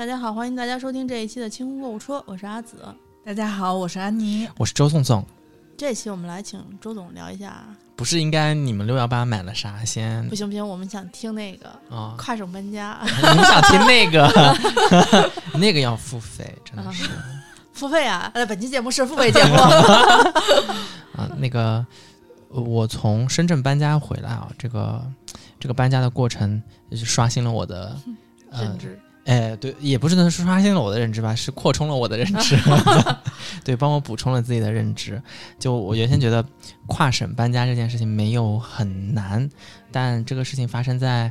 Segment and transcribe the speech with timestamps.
[0.00, 2.78] 大家好，欢迎大家收听这一期的清空购物车，我是阿紫。
[3.22, 4.48] 大家好，我是安妮。
[4.56, 5.22] 我是周颂颂，
[5.76, 12.14] 这期我们来请周总聊一下，不是应该你们六幺八买了啥先不行不行，我们想听那个啊？
[12.16, 14.56] 跨省搬家 你们想听那个？
[15.60, 17.04] 那个要付费，真的是
[17.74, 18.30] 付费啊！
[18.32, 19.54] 呃，本期节目是付费节目，
[21.12, 21.28] 啊。
[21.36, 21.84] 那个
[22.48, 25.04] 我从深圳搬家回来啊，这个
[25.58, 27.94] 这个搬家的过程就是刷新了我的
[28.50, 28.98] 呃认知。
[29.26, 32.56] 哎，对，也不是能说刷新了我的认知吧，是扩充了我的认知，
[33.62, 35.22] 对，帮我补充了自己的认知。
[35.58, 36.44] 就我原先觉得
[36.86, 39.48] 跨省搬家这件事情没有很难，
[39.92, 41.30] 但这个事情发生在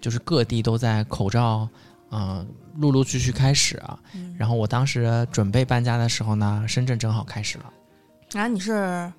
[0.00, 1.68] 就是各地都在口罩，
[2.10, 3.98] 嗯、陆陆续续开始啊。
[4.14, 7.64] 嗯然后我当时准备搬家的时候呢，深圳正好开始了。
[8.34, 9.10] 啊，你是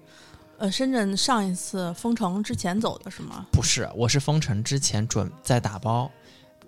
[0.58, 3.46] 呃深圳上一次封城之前走的是吗？
[3.52, 6.12] 不是，我是封城之前准在打包，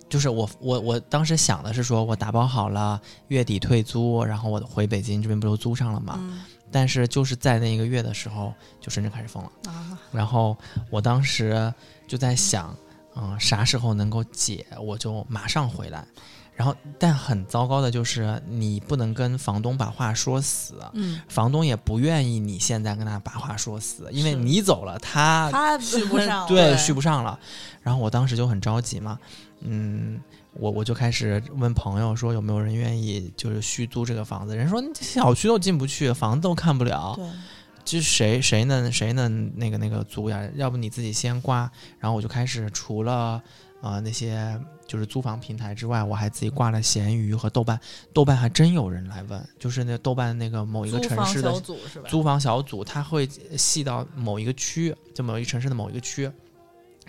[0.10, 6.16] 就是我我我当时想的是说，我打包好了，月底退租，然后我回北京这边不就租上了嘛。
[6.20, 9.52] 嗯但是就是在那一个月的时候，就深圳开始封了。
[9.72, 10.56] 啊，然后
[10.92, 11.74] 我当时
[12.08, 12.78] 就在想，
[13.16, 16.06] 嗯、啥时候能够解，我就马上回来。
[16.60, 27.40] 然后，但很糟糕的就是，你不能跟房东把话说死，嗯，房东也不愿意你现在跟他把话说死，因为你走了，他他续不上对续不上了。
[27.82, 29.18] 然后我当时就很着急嘛，
[29.62, 30.20] 嗯，
[30.52, 37.26] 我我就开始问朋友说有没有人愿意就是续租这个房子，人说小区都进不去，房子都看不了，对，
[37.86, 40.46] 就谁谁能谁能那个那个租呀？
[40.56, 41.72] 要不你自己先挂。
[42.00, 43.42] 然后我就开始除了
[43.82, 47.80] 呃那些就是租房平台之外，我还自己挂了闲鱼和豆瓣。
[48.12, 51.54] 豆瓣还真有人来问，就是那豆瓣那个某一个城市的？
[52.08, 56.30] 租房小组，它会细到某一个区，就某一个城市的某一个区，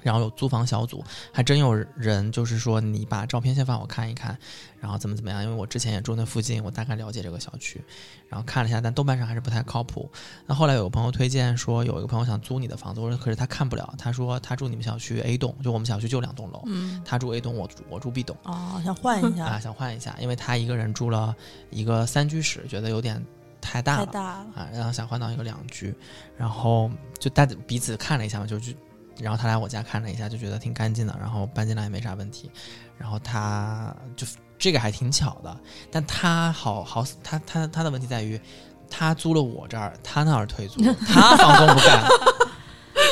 [0.02, 4.36] 然后有租房小组，还真有人就是说你把照片先发我看一看，
[4.80, 7.82] 然后怎么怎么样，因为我之前也住那附近，我大概了解这个小区，
[8.28, 10.10] 然后看了一下，但豆瓣上还是不太靠谱。
[10.46, 18.36] 那后来有个朋友推荐说有一个朋友想租你的房子，我说可是他看不了，他说他住你们小区 A 栋，就我们小区就两栋楼，嗯，他住 A 栋，我住我住 B 栋。
[18.44, 21.34] 哦，想换一下啊，想换一下，因为他一个人住了
[21.70, 23.24] 一个三居室，觉得有点
[23.60, 25.94] 太大了，太大了，啊，然后想换到一个两居，
[26.36, 28.72] 然后就大家彼此看了一下嘛，就就，
[29.20, 32.50] 然后他来我家看了一下，就觉得挺干净的，然后搬进来也没啥问题，
[32.98, 34.26] 然后他就
[34.58, 35.56] 这个还挺巧的，
[35.90, 38.40] 但他好好他他他的问题在于，
[38.88, 42.04] 他租了我这儿，他那儿退租， 他房东不干，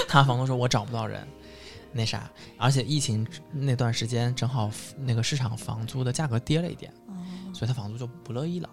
[0.09, 1.27] 他房东说我找不到人。
[1.91, 7.15] 那啥，而且疫情那段时间正好那个市场房租的价格跌了一点，哦
[7.55, 8.69] 所以他房租就不乐意了。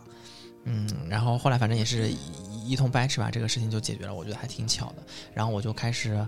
[0.66, 5.04] 嗯，然后后来反正也是一一通掰扯吧，这个事情就解决了，我觉得还挺巧的。
[5.34, 6.28] 然后我就开始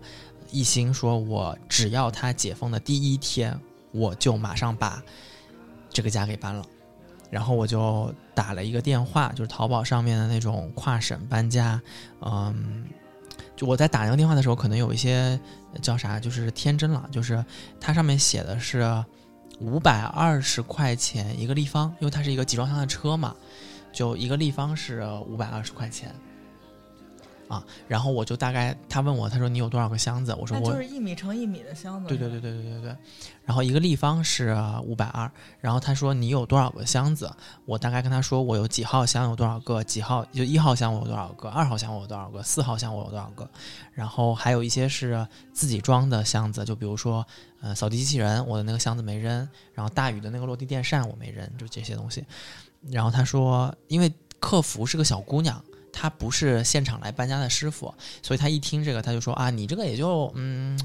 [0.51, 3.59] 一心说，我只要他解封的第一天，
[3.91, 5.01] 我就马上把
[5.89, 6.65] 这个家给搬了。
[7.29, 11.81] 然后我就打了一个电话，就是淘宝上面的那种跨省搬家，
[12.21, 12.85] 嗯，
[13.53, 15.37] 就我在打那个电话的时候，可能有一些
[15.81, 17.43] 叫啥，就是天真了，就是
[17.81, 19.03] 它上面写的是
[19.59, 23.35] 五百二十块钱一个立方，因为它是一个集装箱的车嘛，
[23.91, 26.15] 就一个立方是五百二十块钱。
[27.47, 30.35] 啊，然后我就大概他问我，他说你有多少个箱子？
[30.39, 32.07] 我说我就是一米乘一米的箱子。
[32.07, 32.95] 对对对对对对对，
[33.45, 35.31] 然后一个立方是五百二，
[35.61, 37.31] 然后他说你有多少个箱子？
[37.65, 43.49] 我大概跟他说我有几号箱有多少个，几号就一号箱我有多少个，二号箱我有多少个，四号箱我有多少个，
[43.93, 47.25] 然后还有一些是自己装的箱子，就比如说
[47.61, 52.25] 呃扫地机器人，我的那个箱子没扔，然后大宇的那个落地电扇我没扔，就这些东西。
[52.89, 55.63] 然后他说，因为客服是个小姑娘。
[55.99, 57.91] 她不是现场来搬家的师傅，
[58.21, 60.79] 所以他一听这个，他就说啊，你这个也就嗯，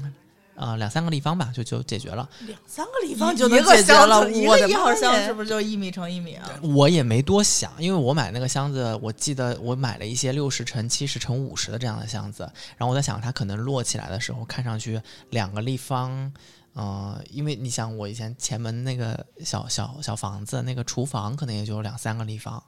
[0.55, 2.27] 呃，两三个立方吧，就就解决了。
[2.47, 6.49] 两三个立方就能解决了，一我一号箱是不是就一米乘一米啊？
[6.63, 12.43] 我也没多想，因为我买那个箱子，我记得我买了一些六十乘七十乘五十的这样的箱子，
[12.75, 14.99] 然后我在想，它可能摞起来的时候，看上去
[15.29, 16.33] 两个立方，
[16.73, 22.63] 呃，因为你想，我以前前门那个小小小房子，那个厨房可能也就两三个立方，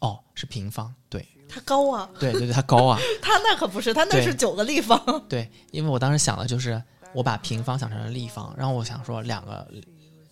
[0.00, 1.26] 哦，是平方，对。
[1.52, 5.24] 它高啊，对对对，它高啊， 它那可不是，它那是九个立方。
[5.28, 6.80] 对，因为我当时想的就是
[7.12, 9.68] 我把平方想成了立方，然后我想说两个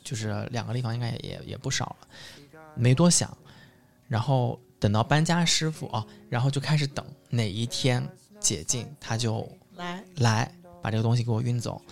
[0.04, 2.06] 就是两个立方应该也也也不少了，
[2.76, 3.36] 没多想，
[4.06, 9.44] 然后等到搬家师傅哦，然后就开始等哪一天解禁，他就
[9.74, 11.82] 来，来把这个东西给我运走，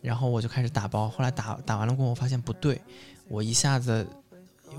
[0.00, 2.80] 然后我就开始打包，后来打打完了过后，我发现不对，
[3.28, 4.08] 我一下子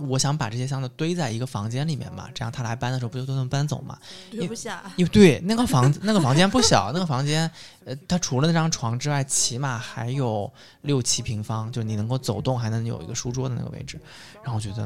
[0.07, 3.97] 我想把这些箱子堆在一个房间里面嘛，这样他来搬的时候不就都能搬走嘛？
[4.31, 4.83] 堆不下。
[4.95, 7.49] 因为对那个房那个房间不小，那个房间，
[7.85, 10.51] 呃，它除了那张床之外，起码还有
[10.81, 13.99] 六七平方，就是你能够走动，还能有一个书桌的那个位置。
[14.43, 14.83] 然后我觉得，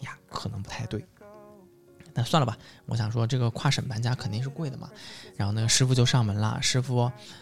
[0.00, 1.04] 呀，可能不太对。
[2.14, 4.90] 那算了吧，我想说这个跨省搬家肯定是贵的嘛。
[5.34, 7.10] 然后那个师傅就上门了，师傅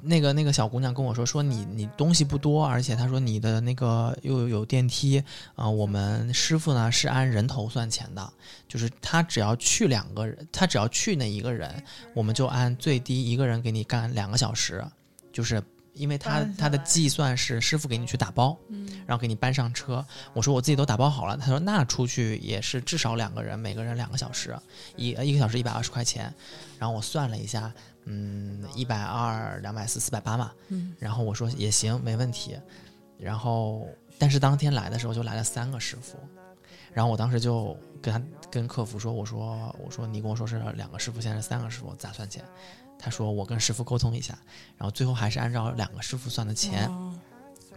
[0.00, 5.22] 那个那个小姑娘跟我说，说你你东西不多，而且她说你的那个又有有电梯
[5.54, 8.32] 啊、我们师傅呢是按人头算钱的，
[8.68, 11.82] 就是他只要去两个人，他只要去那一个人，
[12.14, 14.84] 我们就按最低一个人给你干两个小时，
[15.32, 15.62] 就是
[15.94, 20.04] 因为他他的计算是师傅给你去打包，嗯，然后给你搬上车。
[20.32, 24.56] 我说我自己都打包好了，他说那出去也是至少两个人，每个人两个小时，
[24.96, 26.32] 一一个小时一百二十块钱。
[26.78, 27.72] 然后我算了一下，
[28.10, 30.50] 嗯，一百二、两百四、四百八嘛。
[30.68, 32.56] 嗯，然后我说也行，没问题。
[33.18, 33.86] 然后
[34.18, 36.16] 但是当天来的时候就来了三个师傅，
[36.92, 42.42] 然后我当时就跟他跟客服说，我说我说你跟我说是两个师傅，现在是三个师傅，咋算钱？
[42.98, 44.38] 他说我跟师傅沟通一下，
[44.76, 46.88] 然后最后还是按照两个师傅算的钱。
[46.88, 47.17] 哦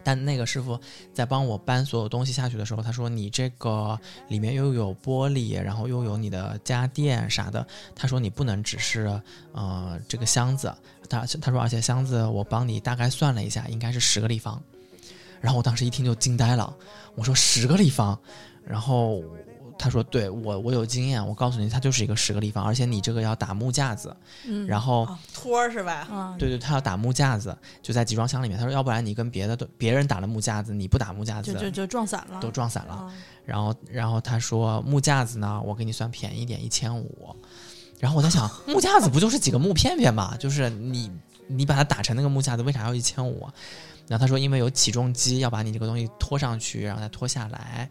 [0.03, 0.79] 但那个师傅
[1.13, 7.65] 在帮我搬所有东西下去的时候，他说：“你这个里面又有玻璃，然后又有你的家电啥的。”
[7.95, 9.21] 他说：“你不能只是
[9.51, 10.73] 呃这个箱子。”
[11.09, 14.61] 他他说：“而且箱子我帮你大概算了一下，应该是十个立方。”
[15.41, 16.73] 然后我当时一听就惊呆了，
[17.15, 18.17] 我说：“十个立方？”
[18.63, 19.23] 然后
[19.81, 25.05] 他说：“对我我有经验，我告诉你，它就是一个十个立方，而且你这个要打木架子，嗯，然后。
[25.05, 26.07] 哦托儿是吧？
[26.11, 28.55] 啊，对对，他要打木架子，就在集装箱里面。
[28.55, 32.93] 他说，要不然你跟别的都别人打了木架子，你不打木架子，就就就撞散了，都撞散了。
[32.93, 33.11] 啊
[33.43, 37.35] 然后，然后他说木架子呢，我给你算便宜一点，一千五。
[37.99, 40.37] 然后我在想，木架子不就是几个木片片嘛？
[40.37, 41.11] 就是你
[41.47, 43.53] 你把它打成那个木架子，为啥要一千五啊？
[44.11, 47.89] 然后他说，因为有起重机要把你这个东西拖上去，然后再拖下来，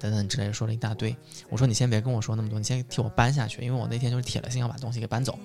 [0.00, 1.16] 等等之类的，说了一大堆。
[1.48, 5.38] 我说你先别跟我说那么多，你先替我搬下去，因为我那天就是铁了心要把东西给搬走。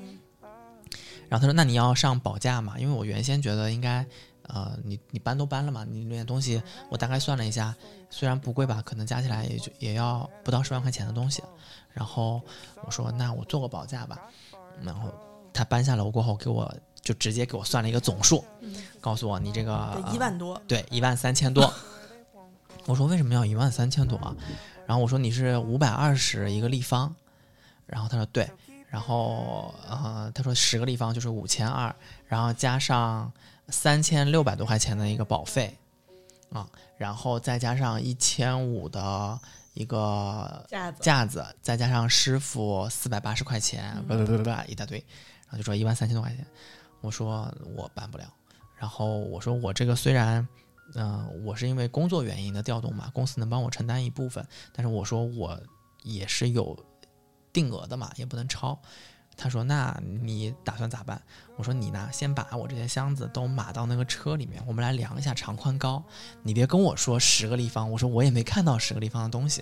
[1.29, 2.79] 然后他说：“那你要上保价嘛？
[2.79, 4.03] 因为我原先觉得应该，
[4.47, 7.75] 呃，你你搬都搬了嘛，你那点东西我大概算了一下，
[8.09, 11.43] 虽然不贵吧，可能加起来也就也要不到十万块钱的东西。
[11.93, 12.41] 然后
[12.83, 14.19] 我说那我做个保价吧，
[14.81, 15.13] 然后
[15.53, 18.43] 他搬下楼过后给我就直接给我算了一个总数，
[18.99, 21.73] 告诉我你这个对，一万多，对，一万三千多。
[22.85, 24.35] 我说为什么要一万三千多啊？
[24.85, 27.15] 然后我说你是五百二十一个立方，
[27.85, 28.51] 然后他说对，
[28.89, 31.95] 然后呃他说十个立方就是五千二，
[32.27, 33.31] 然后加上
[33.69, 35.77] 三千六百多块钱的一个保费。
[36.51, 39.37] 啊，然后再加上一千五的
[39.73, 41.03] 一个架子。
[41.03, 44.07] 架子，再加上师傅四百八十块钱，嗯。
[44.07, 44.97] 叭叭叭叭一大堆，
[45.47, 46.45] 然后就说一万三千多块钱。
[47.05, 48.25] 我说我办不了，
[48.75, 50.47] 然后我说我这个虽然，
[50.95, 55.61] 嗯、我是因为工作原因的调动嘛，公司能帮我承担一部分，但是我说我
[56.03, 56.77] 也是有
[57.53, 58.77] 定额的嘛，也不能超。
[59.37, 61.21] 他说：“那你打算咋办？”
[61.57, 66.01] 我说：“你呢，先把我这些箱子都码到那个车里面，我们来量一下长宽高。
[66.41, 69.61] 你别跟我说十个立方，我说我也没看到十个立方的东西。”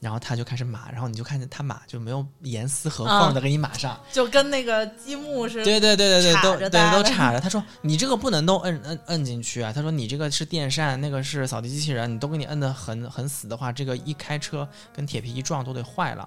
[0.00, 5.64] 然后他就开始码，然后你就看见他码就没有严丝合缝的给你码上，就跟那个积木似的。
[5.64, 7.38] 对对对对对，都对都插着。
[7.38, 9.70] 他说你这个不能都摁摁摁进去啊。
[9.70, 16.26] 他说你这个是电扇，那个是扫地机器人，你都给你摁的很很死的话，这个一开车跟铁皮一撞都得坏了。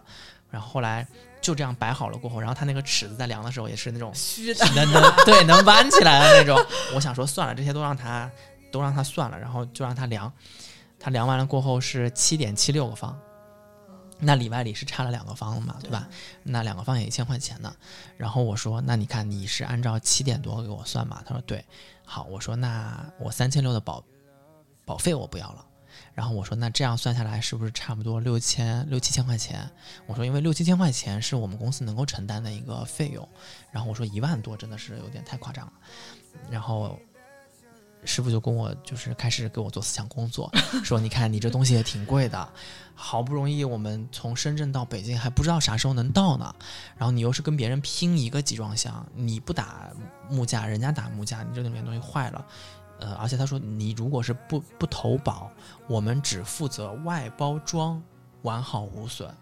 [0.51, 1.07] 然后后来
[1.41, 6.63] 就这样摆好了过后，然后他那个尺子在量的时候也是那种虚的，能能对能弯起来的那种。
[6.93, 8.29] 我想说算了，这些都让他
[8.71, 10.31] 都让他算了，然后就让他量。
[10.99, 13.19] 他量完了过后是七点七六个方，
[14.19, 16.07] 那里外里是差了两个方嘛，对吧？
[16.43, 17.75] 那两个方也一千块钱呢。
[18.17, 21.21] 然后我说，那你看你是按照七点多给我算嘛？
[21.25, 21.63] 他说对。
[22.05, 24.03] 好，我说那我三千六的保
[24.85, 25.65] 保费我不要了。
[26.13, 29.67] 然后我说那这样算下来是不是差不多六千六七千块钱？
[30.05, 33.27] 我说因为六七千块钱是我们公司能够承担的一个费用。
[33.71, 35.73] 然后我说一万多真的是有点太夸张了。
[36.49, 36.99] 然后
[38.05, 40.51] 师傅就跟我就是开始给我做思想工作，
[40.83, 42.49] 说你看你这东西也挺贵的，
[42.95, 46.53] 好不容易我们从深圳到北京还不知道啥时候能到呢，
[46.97, 49.89] 然后你又是跟别人拼一个集装箱，你不打
[50.29, 52.45] 木架，人家打木架，你这里面东西坏了。
[52.99, 55.51] 呃，而且他说你如果是不不投保，
[55.87, 58.01] 我们只负责外包装
[58.43, 59.33] 完好无损，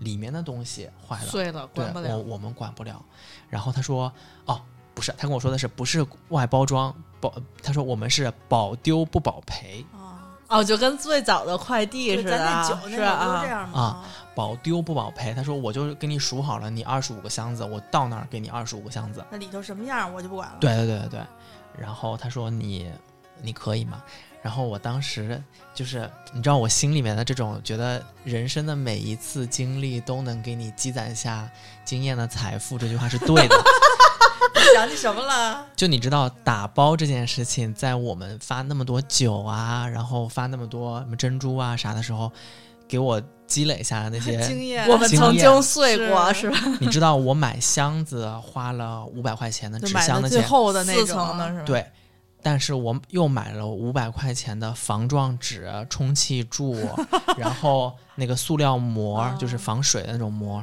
[0.00, 2.18] 里面的东西坏了，碎了管不了。
[2.18, 3.02] 我我们管不了。
[3.48, 4.12] 然后他说，
[4.44, 4.60] 哦，
[4.98, 7.32] 不是，他跟我说的是不是外包装保？
[7.62, 15.32] 他说我们是保丢不保赔，啊，哦，就跟最早的快递似的对咱那啊，酒那是啊这，样嘛啊，保丢不保赔。
[15.32, 19.24] 他说我就给你数好了，你二十五个箱子，我到那儿给你二十五个箱子。
[19.30, 20.56] 那里头什么样我就不管了。
[20.58, 21.20] 对对对对对。
[21.78, 22.90] 然后他说你，
[23.40, 24.02] 你可以吗？
[24.42, 25.40] 然后我当时
[25.74, 31.48] 就是，你知道我心里面的这种觉得人生的每一次经历都能给你积攒下
[31.84, 33.56] 经验的财富，这句话是对的。
[34.74, 35.66] 想起什么了？
[35.76, 42.30] 就你知道打包这件事情，在我们发那么多酒啊，然后发那么多什么珍珠啊啥的时候，
[42.86, 46.58] 给我积累下来那些经验，我们曾经碎过是吧？
[46.80, 51.86] 你知道我买箱子花了五百块钱的纸箱的钱，最厚的那种层的是吧？，对，
[52.42, 56.76] 但是我又买了五百块钱的防撞纸、充气柱，
[57.38, 60.62] 然后那个塑料膜，哦就是防水的那种膜。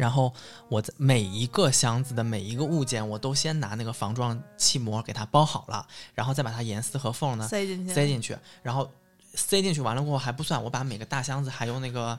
[0.00, 0.32] 然后
[0.70, 8.90] 我在每一个箱子的每一个物件，我都先拿那个防撞气膜给它包好了，然后再把它严丝合缝呢塞进去，塞进去，然后
[9.34, 12.18] 塞进去完了过后还不算，我把每个大箱子还用那个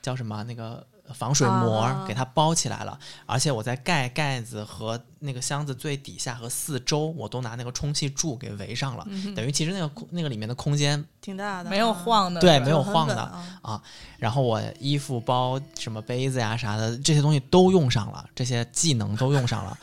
[0.00, 2.04] 叫什么那个防水膜啊。
[2.08, 13.82] 给它包起来了，而且我在盖盖子和那个箱子最底下和四周我都拿那个充气柱给围上了，嗯等于其实那个空那个里面的空间挺大的，没有晃的，对没有晃的稳啊。
[14.16, 19.78] 然后我衣服包什么杯子呀啥的这些东西都用上了，这些技能都用上了，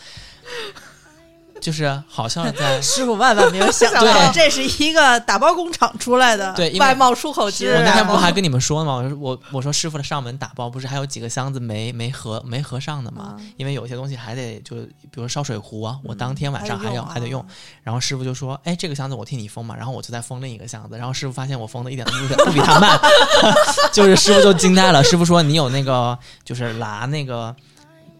[1.61, 8.95] 就是好像在 师傅万万没有想 对到，这是一个打包工厂出来的，对，外贸出口机是我那啊天不还跟你们说了吗？
[8.95, 13.35] 我说我我说师傅的上门打包不是还有几个箱子没没合没合上的吗？
[13.39, 14.75] 嗯因为有些东西还得就
[15.09, 17.41] 比如烧水壶啊，我当天晚上还要、还得用。
[17.41, 17.47] 啊
[17.83, 22.99] 然后师傅就说：“哎，这个箱子我替你封嘛。”然后我就在封另一个箱子，然后师傅发现我封的一点都不比不比他慢，
[23.93, 25.03] 就是师傅就惊呆了。
[25.03, 27.55] 师傅说：“你有那个就是拿那个。”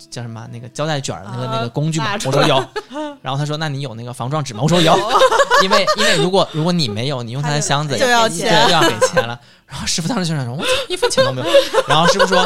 [0.10, 0.48] 叫什么？
[0.52, 2.18] 那个胶带卷儿的那个、啊那个工具吗拿？
[2.18, 2.64] 出我说有。
[3.22, 4.96] 然后他说：“那你有那个防撞纸吗？”我说有，
[5.64, 9.40] 因为因为如果如果你没有，你用他的箱子就要又要给钱了。
[9.66, 11.48] 然后师傅当时就想说：“我操，一分钱都没有。”
[11.88, 12.46] 然后师傅说：“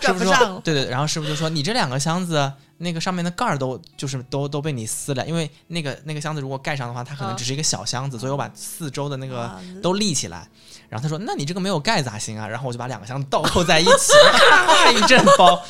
[0.00, 10.48] 师傅说对对。”然后师傅就说：“你这两个箱子，那个上面的盖儿都就是都都被你撕了，因为那个那个箱子如果盖上的话，它可能啊只是一个小箱子，所以我把四周的那个啊都立起来。”
[10.86, 15.60] 然后他说：“那你这个没有盖咋行啊？”然后我就把两个箱子倒扣在一起，咔 一阵包。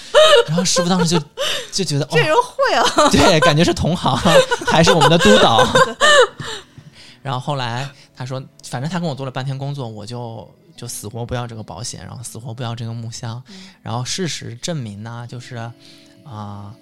[0.46, 1.26] 然后师傅当时就
[1.72, 4.14] 就觉得哦这，人会啊，对，感觉是同行，
[4.66, 5.66] 还是我们的督导。
[7.22, 10.46] 然后后来他说，反正他跟我做了半天工作，我就
[10.76, 13.42] 就死活不要这个保险，然后死活不要这个木箱。
[13.82, 15.56] 然后事实证明呢，就是
[16.26, 16.74] 啊、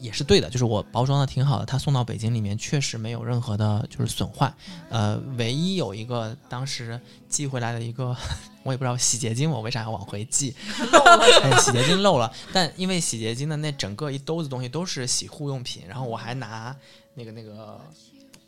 [0.00, 4.52] 也是对的，就是我包装的挺好的，它送到北京里面确实没有任何的就是损坏。
[4.88, 8.16] 呃，唯一有一个当时寄回来的一个，
[8.62, 10.54] 我也不知道洗洁精我为啥要往回寄，
[11.42, 16.74] 哎，洗洁精漏了，但因为洗洁精的那整个一兜子东西都是洗护用品，然后我还拿
[17.14, 17.80] 那个那个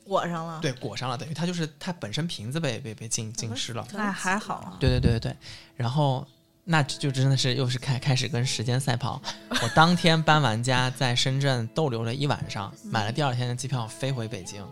[0.05, 3.87] 裹上了，对裹上了，等于它就是它本身瓶子被被被浸浸湿了。
[3.93, 4.77] 那还好啊。
[4.81, 5.37] 对对对对对，
[5.77, 6.27] 然后
[6.65, 9.21] 那就真的是又是开开始跟时间赛跑。
[9.51, 14.65] 我当天搬完家，在深圳逗留了一晚上，买了第二天的机票飞回北京，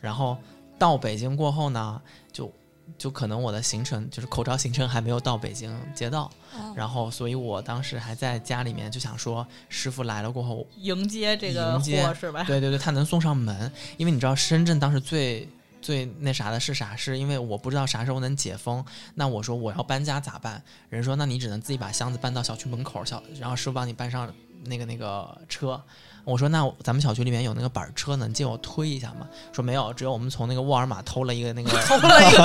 [0.00, 0.36] 然后
[0.78, 2.00] 到北京过后呢，
[2.32, 2.52] 就
[2.96, 11.80] 就可能我的行程就是口罩行程还没有到北京街道，哦然后所以我当时还在家里面就想说，师傅来了过后，迎接这个
[12.14, 12.44] 是吧？
[12.44, 15.48] 对对对，他能送上门，因为你知道深圳当时最
[15.82, 16.96] 最那啥的是啥？
[16.96, 18.82] 是因为我不知道啥时候能解封，
[19.14, 20.62] 那我说我要搬家咋办？
[20.88, 24.32] 人说那你只能自己把箱子搬到小区门口，小然后师傅帮你搬上
[24.64, 25.82] 那个那个车。
[26.24, 29.26] 我说那咱们小区里面有那个板车，能借我推一下吗？
[29.52, 32.42] 说没有，只有我们从那个沃尔玛偷了一个那个 偷了一个，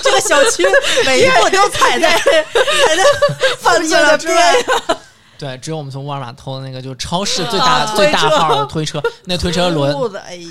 [0.00, 0.64] 这个小区
[1.04, 2.44] 每一步都踩在踩
[2.96, 3.04] 在
[3.58, 3.98] 犯罪
[5.40, 9.90] 对只有我们从沃尔玛偷的那个就是超市最大最大号的推车 那推车轮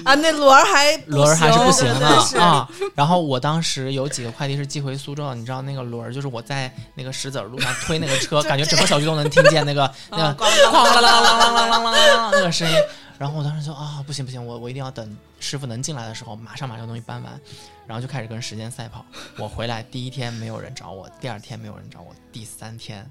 [0.03, 2.07] 啊那轮还轮还是不行的
[2.41, 12.75] 啊然后我当时有几个快递是寄回苏州的你知道那个轮就是我在那个石子路上推那个车 感觉整个小区都能听见那个 那个哐啷啷啷啷啷啷啷啷那个声音
[13.19, 17.39] 然后我当时就啊不行不行我我一定要等师傅能进来的时候马上把这个东西搬完
[17.85, 19.05] 然后就开始跟时间赛跑
[19.37, 23.07] 我回来第一天没有人找我第二天没有人找我第三天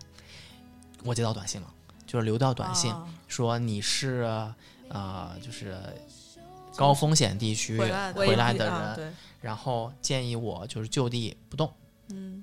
[1.05, 1.67] 我接到短信了，
[2.07, 2.93] 就是留到短信。
[2.93, 4.26] 啊说你是
[4.88, 5.76] 呃，就是
[6.75, 8.97] 高风险地区回来的人，啊
[9.43, 11.71] 然后建议我就是就地不动。
[12.09, 12.43] 嗯，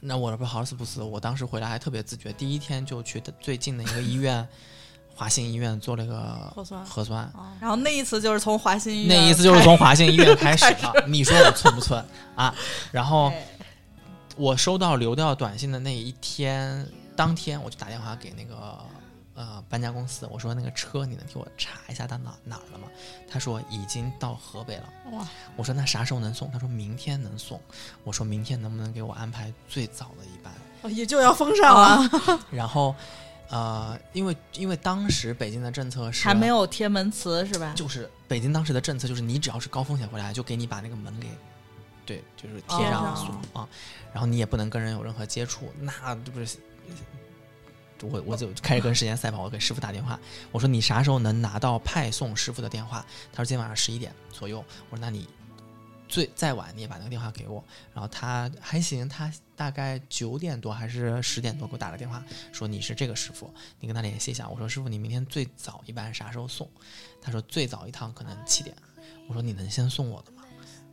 [0.00, 4.46] 那我这不好死不死，我当时回来还特别自觉，第一天就去最近的一个医院，
[5.16, 7.24] 华信医院做了个核酸核酸。
[7.24, 12.02] 啊然后那一次就是从华信医院那一次就是从华信医院开始的，你说我寸不寸
[12.36, 12.54] 啊？
[12.92, 13.48] 然后哎
[14.36, 18.78] 我收到流调短信的那一天，当天我就打电话给那个
[19.34, 22.88] 呃搬家公司，我说那个车你能替我查一下到哪哪儿了吗？
[23.28, 24.92] 他说已经到河北了。
[25.12, 26.50] 哇，我说那啥时候能送？
[26.50, 27.60] 他说明天能送。
[28.04, 30.52] 我说明天能不能给我安排最早的一班？
[30.82, 32.10] 哦也就要封上了，
[32.52, 32.94] 然后
[33.48, 37.72] 呃，因为因为当时北京的政策是还没有贴门磁是吧？
[37.74, 41.28] 就是北北京当时的政策就是，你只要是高风险回来，就给你把那个门给，
[42.04, 43.68] 对，就是贴上锁啊，
[44.12, 45.92] 然后你也不能跟人有任何接触，那
[46.24, 46.58] 这不是。
[48.02, 50.20] 我我就开始跟时间赛跑，我给师傅打电话，
[50.52, 53.04] 我说你啥时候能拿到派送师傅的电话？
[53.32, 54.62] 他说今天晚上十一点左右。
[54.90, 55.26] 我说那你
[56.06, 57.64] 最再晚你也把那个电话给我。
[57.94, 62.22] 然后他还行，他大概九点多还是十点多给我打了电话，
[62.52, 63.50] 说你是这个师傅，
[63.80, 64.46] 你跟他联系一下。
[64.50, 66.68] 我说师傅，你明天最早一般啥时候送？
[67.22, 68.76] 他说最早一趟可能七点。
[69.28, 70.42] 我说你能先送我的吗？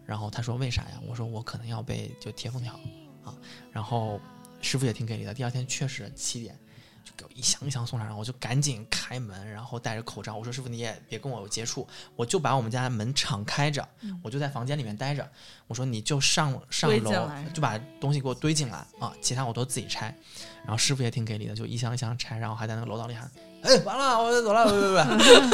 [0.06, 1.02] 然后他说为啥呀？
[1.06, 2.80] 我说我可能要被就贴封条
[3.26, 3.36] 啊。
[3.70, 4.22] 然后
[4.62, 6.58] 师傅也挺给力的，第二天确实七点。
[7.04, 10.36] 就给我一箱一箱送上，然后我就赶紧开门，然后戴着口罩。
[10.36, 13.86] 我说：“师傅，你也别跟我有接触，我就把我们家门敞开着，
[14.22, 15.28] 我就在房间里面待着。
[15.66, 20.16] 我说你就上上楼，就把东西给我堆进来啊，其他我都自己拆。
[20.64, 23.30] 然后师傅也挺给力的，就一箱一箱拆，然后还在那个楼道里喊
[23.64, 24.96] ：‘哎，完了，我走了，不不不。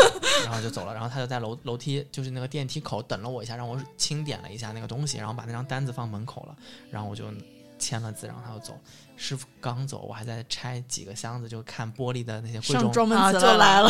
[0.44, 0.94] ’然后就走了。
[0.94, 6.58] 然后他就在楼楼梯，就是那个电梯口等了我一下，让我清点了一下那个东西，然后把那张单子放门口了，
[6.92, 7.32] 然后我就
[7.78, 8.80] 签了字，然后他就走。
[9.20, 13.90] 师傅刚走，我还在拆几个箱子，就看玻璃的那些贵重上装门啊词就来了，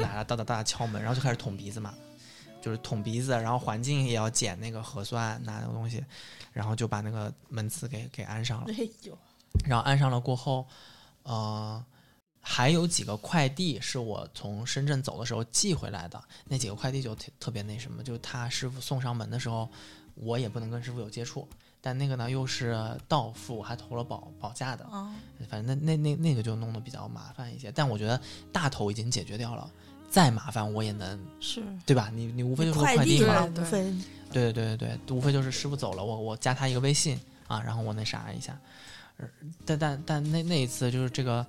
[0.00, 1.94] 来了，哒哒哒敲门，然后就开始捅鼻子嘛，
[2.60, 6.04] 就是捅鼻子，然后环境也要检那个核酸拿那个东西，
[6.52, 9.16] 然后就把那个门磁给给安上了，哎呦，
[9.64, 10.66] 然后安上了过后，
[11.22, 11.84] 呃，
[12.40, 19.70] 还有几个快递是我从深圳走的时候寄回来的，那几个快递就特特别那什么，就他师傅送上门的时候，
[20.16, 21.48] 我也不能跟师傅有接触，
[21.84, 22.74] 但那个呢又是
[23.06, 25.14] 到付，还投了保保价的，啊，
[25.50, 28.18] 反正那那那那个就弄得比较麻烦一些，但我觉得
[28.50, 29.70] 大头已经解决掉了，
[30.08, 32.10] 再麻烦我也能，是对吧？
[32.14, 33.94] 你你无非就是快快递嘛，对无非
[34.32, 38.58] 对对对对，无非就是师傅走了，我我加他一个微信啊，然后我那啥一下，
[39.18, 39.28] 呃
[39.66, 41.44] 但但但那那一次就是这个，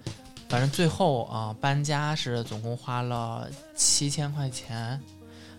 [0.49, 5.01] 反正最后啊、搬家是总共花了七千块钱，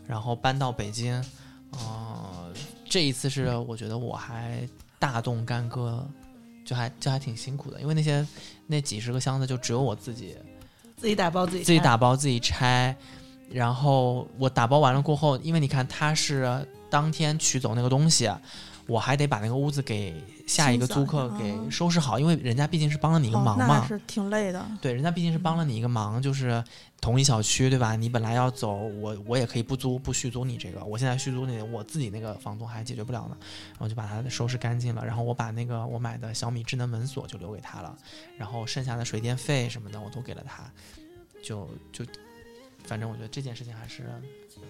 [0.07, 1.25] 然后搬到北京，
[1.71, 2.53] 呃，
[2.89, 4.69] 这一次是我觉得我还
[4.99, 6.07] 大动干戈，
[6.65, 8.27] 就还就还挺辛苦的，因为那些
[8.67, 10.35] 那几十个箱子就只有我自己
[10.97, 12.97] 自己打包自己自己打包自己拆，
[13.51, 18.31] 然后我打包完了过后，因为你看它是当天取走那个东西，
[18.87, 20.15] 我还得把那个屋子给
[20.47, 23.81] 下一个租客给收拾好，因为人家毕竟是帮了你一个哦忙嘛。
[23.81, 24.65] 那是挺累的。
[24.81, 26.63] 对，人家毕竟是帮了你一个忙，就是
[27.01, 27.97] 同一小区，对吧？
[27.97, 33.37] 你本来要走，我我也可以不租不续租你这个，我现在续租你，我自己那个房东还解决不了呢，
[33.73, 37.97] 然后就把它收拾干净了，然后我把那个我买的小米智能门锁就留给他了，
[38.39, 40.63] 然后剩下的水电费什么的我都给了他，
[41.43, 42.05] 就就
[42.85, 44.05] 反正我觉得这件事情还是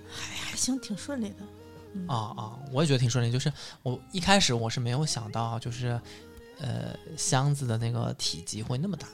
[0.09, 1.45] 还还行，挺顺利的。
[1.97, 3.33] 嗯啊啊，我也觉得挺顺利。
[3.33, 6.01] 就是我一开始我是没有想到，就是
[6.61, 9.07] 呃箱子的那个体积会那么大。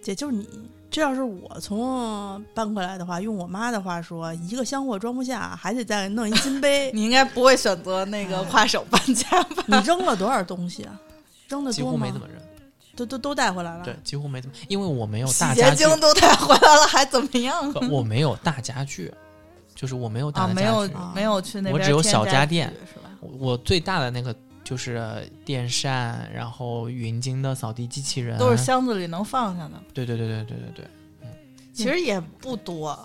[0.00, 0.48] 姐就是你，
[0.90, 6.90] 这要是我从搬过来的话，用我妈的话说，一个箱货装不下，还得再弄一金杯。
[6.94, 9.64] 你应该不会选择那个跨省搬家吧？
[9.66, 10.98] 你扔了多少东西啊？
[11.48, 11.92] 扔的几多吗？
[11.92, 12.36] 乎没怎么扔，
[12.96, 13.84] 都都都带回来了。
[13.84, 17.70] 对，几乎没怎么，因为我没有大家具，都带回来了，还怎么样？
[17.70, 19.12] 不我没有大家具，
[19.78, 23.08] 就是我没有大啊，没有的家具，啊没有去那边，我只有小家电是吧？
[23.20, 31.30] 我我最大的那个就是电扇，然后云鲸的扫地机器人，都是箱子里能放下的，对对对对对对对，
[31.72, 32.98] 其实也不多。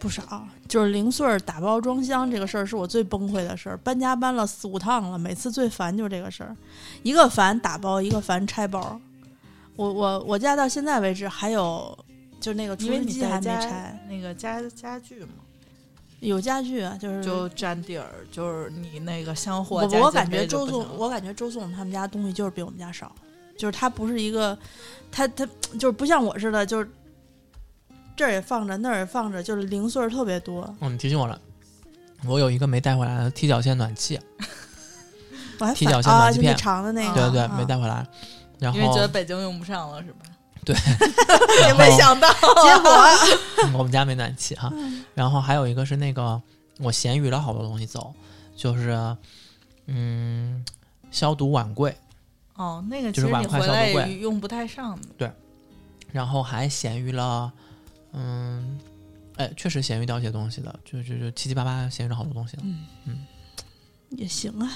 [0.00, 3.76] 不少，就是零碎儿打包装箱这个事儿是我最崩溃的事儿。
[3.78, 6.56] 搬家搬了四五趟了，每次最烦就是这个事儿，
[7.02, 9.00] 一个烦打包，一个烦拆包。
[9.74, 11.98] 我我我家到现在为止还有，
[12.40, 15.28] 就是那个除因为你湿机还没在家拆，那个家家具嘛，
[16.20, 23.10] 有家具啊，就是就占地儿，就是你那个香货我我感觉周总我感觉周总他们家东西就是比我们家少，
[23.56, 24.56] 就是他不是一个，
[25.10, 25.46] 他他
[25.78, 26.88] 就是不像我似的，就是
[28.16, 30.68] 这儿也放着，那儿也放着，就是零碎儿特别多。
[30.80, 31.40] 嗯，你提醒我了，
[32.24, 34.18] 我有一个没带回来的踢脚线暖气，
[35.58, 38.06] 我还踢脚线暖气片长的那个，对对对，啊没带回来。
[38.58, 40.18] 然后因为觉得北京用不上了，是吧？
[40.68, 40.76] 对，
[41.66, 42.28] 也没想到，
[42.62, 44.70] 结果 我们家没暖气哈。
[45.14, 46.40] 然后还有一个是那个
[46.78, 48.12] 我闲鱼了好多东西走，
[48.54, 49.16] 就是
[49.86, 50.62] 嗯
[51.10, 51.96] 消毒碗柜，
[52.56, 55.32] 哦，那个其就是碗筷实你回来消毒柜也用不太上对。
[56.12, 57.50] 然后还闲鱼了，
[58.12, 58.78] 嗯，
[59.36, 62.62] 哎，确实闲鱼掉一些东西的，就就就七七八八闲鱼了好多东西了。
[64.10, 64.70] 也行啊。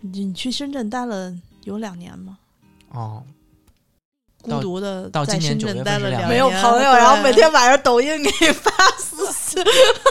[0.00, 2.38] 你你去深圳待了有两年吗？
[2.90, 3.22] 哦，
[4.42, 9.64] 孤独的到在深今年九月份圳待了两年，没有朋友，然后每天晚上抖音给你发私信，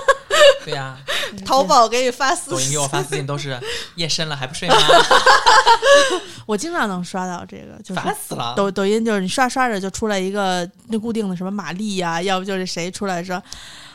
[0.65, 0.98] 对呀、
[1.46, 3.60] 淘宝给你发私抖音信给我发私信都是
[3.96, 4.76] 夜深了还不睡吗？
[6.48, 8.54] 我经常能刷到这个，就是烦死了。
[8.56, 13.41] 抖抖音就是你刷刷着就出来一个那固定的什么玛丽呀、要不就是谁出来说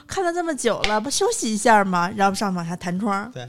[0.06, 2.10] 看了这么久了，不休息一下吗？
[2.14, 3.30] 然后上往下弹窗。
[3.32, 3.48] 对，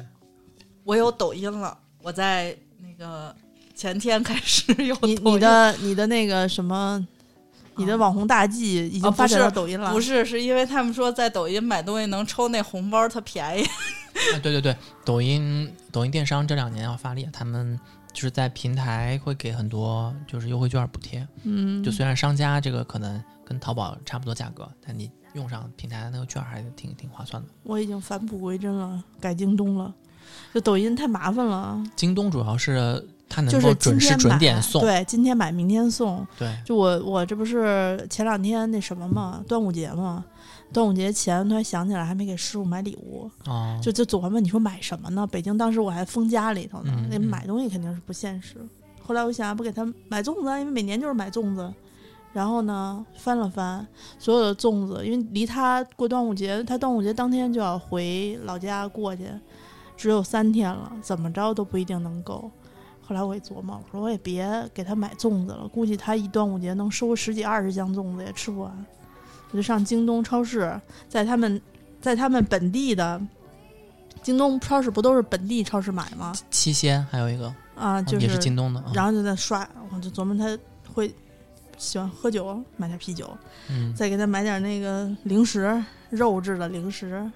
[0.84, 3.36] 我有抖音了，我在那个
[3.77, 7.05] 前天开始有你你的你的那个什么，
[7.75, 9.91] 你的网红大计已经发展是到抖音了。
[9.91, 13.63] 不是，是因为他们说在抖音买东西能抽那红包，特便宜。
[14.33, 17.79] 啊，对对对，抖音抖音电商这两年要发力，他们
[18.11, 21.25] 就是在平台会给很多就是优惠券补贴。
[21.43, 27.47] 嗯，就虽然商家这个可能跟淘宝差不多价格，但你用上平台的那个券还是挺挺划算的。
[27.61, 29.93] 我已经返璞归真了，改京东了。
[30.51, 36.25] 就抖音太麻烦了，京东主要是它能就是够准时准点送，对，今天买明天送。
[36.37, 40.23] 对就我我这不是前两天那什么嘛，端午节嘛，
[40.71, 45.27] 端午节前突然想起来还没给师傅买礼物，哦，就就琢磨你说买什么呢？
[45.27, 48.55] 北京当时我还封家里头呢，那买东西肯定是不现实。
[49.01, 51.73] 后来我想不给他买粽子啊，因为每年就是买粽子。
[52.33, 53.87] 然后呢，翻了翻
[54.19, 59.23] 所有的粽子，因为离他过端午节，他端午节当天就要回老家过去，
[59.95, 62.51] 只有三天了，怎么着都不一定能够。
[63.07, 68.85] 后来我一琢磨，我说我也别给他买粽子了，估计他一端午节能收十几二十箱粽子也吃不完。
[69.49, 71.61] 我就上京东超市，在他们
[72.01, 73.21] 在他们本地的
[74.21, 76.33] 京东超市不都是本地超市买吗？
[76.51, 80.59] 七鲜还有一个、啊，就也是京东的，啊然后就在刷，我就琢磨他
[80.93, 81.09] 会
[81.77, 83.29] 喜欢喝酒，买点啤酒，
[83.69, 87.31] 嗯，再给他买点那个零食，肉质的零食，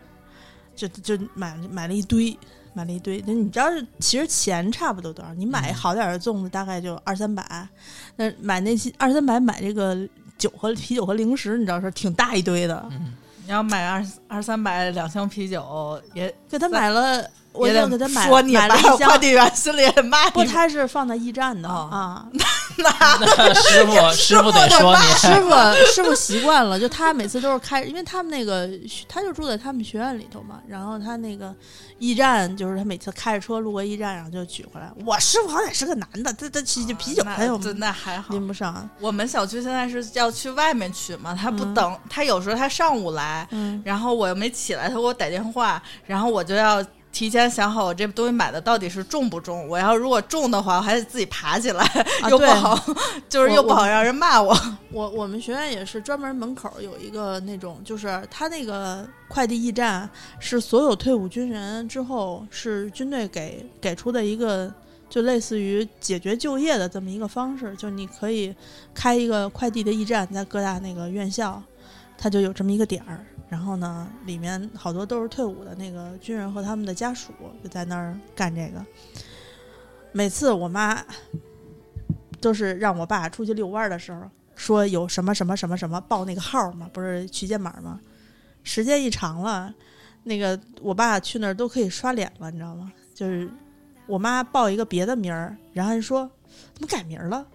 [0.75, 2.37] 就就买买了一堆，
[2.73, 3.23] 买了一堆。
[3.25, 5.33] 那你知道是其实钱差不多多少？
[5.33, 7.67] 你买嗯好点儿的粽子大概就二三百，
[8.15, 9.97] 那买那些二三百买这个
[10.37, 12.85] 酒和啤酒和零食，你知道是挺大一堆的。
[12.91, 19.17] 嗯你要买二二三百两箱啤酒，也给他买了，我就给他买说你吧买了一，快。
[19.17, 22.27] 递员心里也骂不，他是放在驿站的、哦啊。
[22.77, 25.49] 那师傅 师傅得说你，师傅
[25.93, 28.69] 师傅习惯了，就他每次都是开，因为他们那个
[29.07, 31.53] 他就住在他们学院里头嘛，然后他那个
[31.99, 34.91] 驿站就是他每次开着车路过驿站，然后就取回来。
[35.05, 38.33] 我师傅好歹是个男的，他他啤啤酒那还有那还好。
[38.33, 49.67] 拎不上，我们小区现在是要去外面取嘛，他不嗯等，他有时候他上午来，嗯，然后我又没起来，他给我打电话，然后我就要提前想好我这东西买的到底是重不重。
[49.67, 51.83] 我要如果重的话，我还得自己爬起来，
[52.21, 52.77] 啊又不好，
[53.27, 54.55] 就是又不好让人骂我。
[54.91, 64.73] 我我们学院也是专门门口有一个那种，就是他那个快递驿站是所有退伍军人之后是军队给给出的一个，
[65.09, 68.55] 就类似于解决就业的这么一个方式，就你可以
[68.93, 71.61] 开一个快递的驿站，在各大那个院校，
[72.17, 73.25] 它就有这么一个点儿。
[73.51, 78.81] 然后呢，里面好多都是退伍的那个军人和他们的家属就在那儿干这个。
[80.13, 81.05] 每次我妈
[82.39, 84.21] 都是让我爸出去遛弯的时候，
[84.55, 87.99] 说有什么什么什么什么报那个号嘛，不是取件码吗？
[88.63, 89.75] 时间一长了，
[90.23, 92.89] 那个我爸去那儿都可以刷脸了，你知道吗？
[93.13, 93.51] 就是
[94.07, 96.29] 我妈报一个别的名儿，然后就说
[96.73, 97.45] 怎么改名了？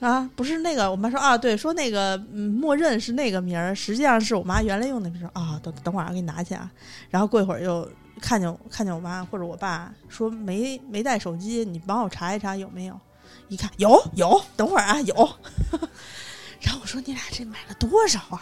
[0.00, 5.60] 啊，不是那个，我妈说啊，对，说那个嗯，默认是那个名儿，实际上是我妈原来用的名儿啊。
[5.62, 6.70] 等等会儿我给你拿去啊。
[7.10, 7.88] 然后过一会儿又
[8.20, 12.98] 看见看见我妈或者我爸说没没带手机，你帮我查一查有没有？
[13.48, 15.14] 一看有有，等会儿啊有。
[16.60, 18.40] 然后我说你俩这买了多少啊？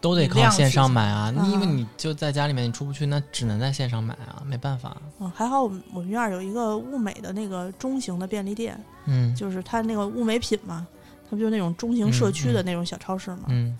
[0.00, 1.32] 都得靠线上买啊。
[1.34, 4.96] 你因为啊你就在家里面，你出不去，那只能在线上买啊，没办法。
[5.18, 10.86] 嗯，还好我们我们院儿有一个物美的那个中型的便利店，嗯就是它那个物美品嘛，
[11.28, 13.44] 它不就那种中型社区的那种小超市嘛。
[13.48, 13.76] 嗯，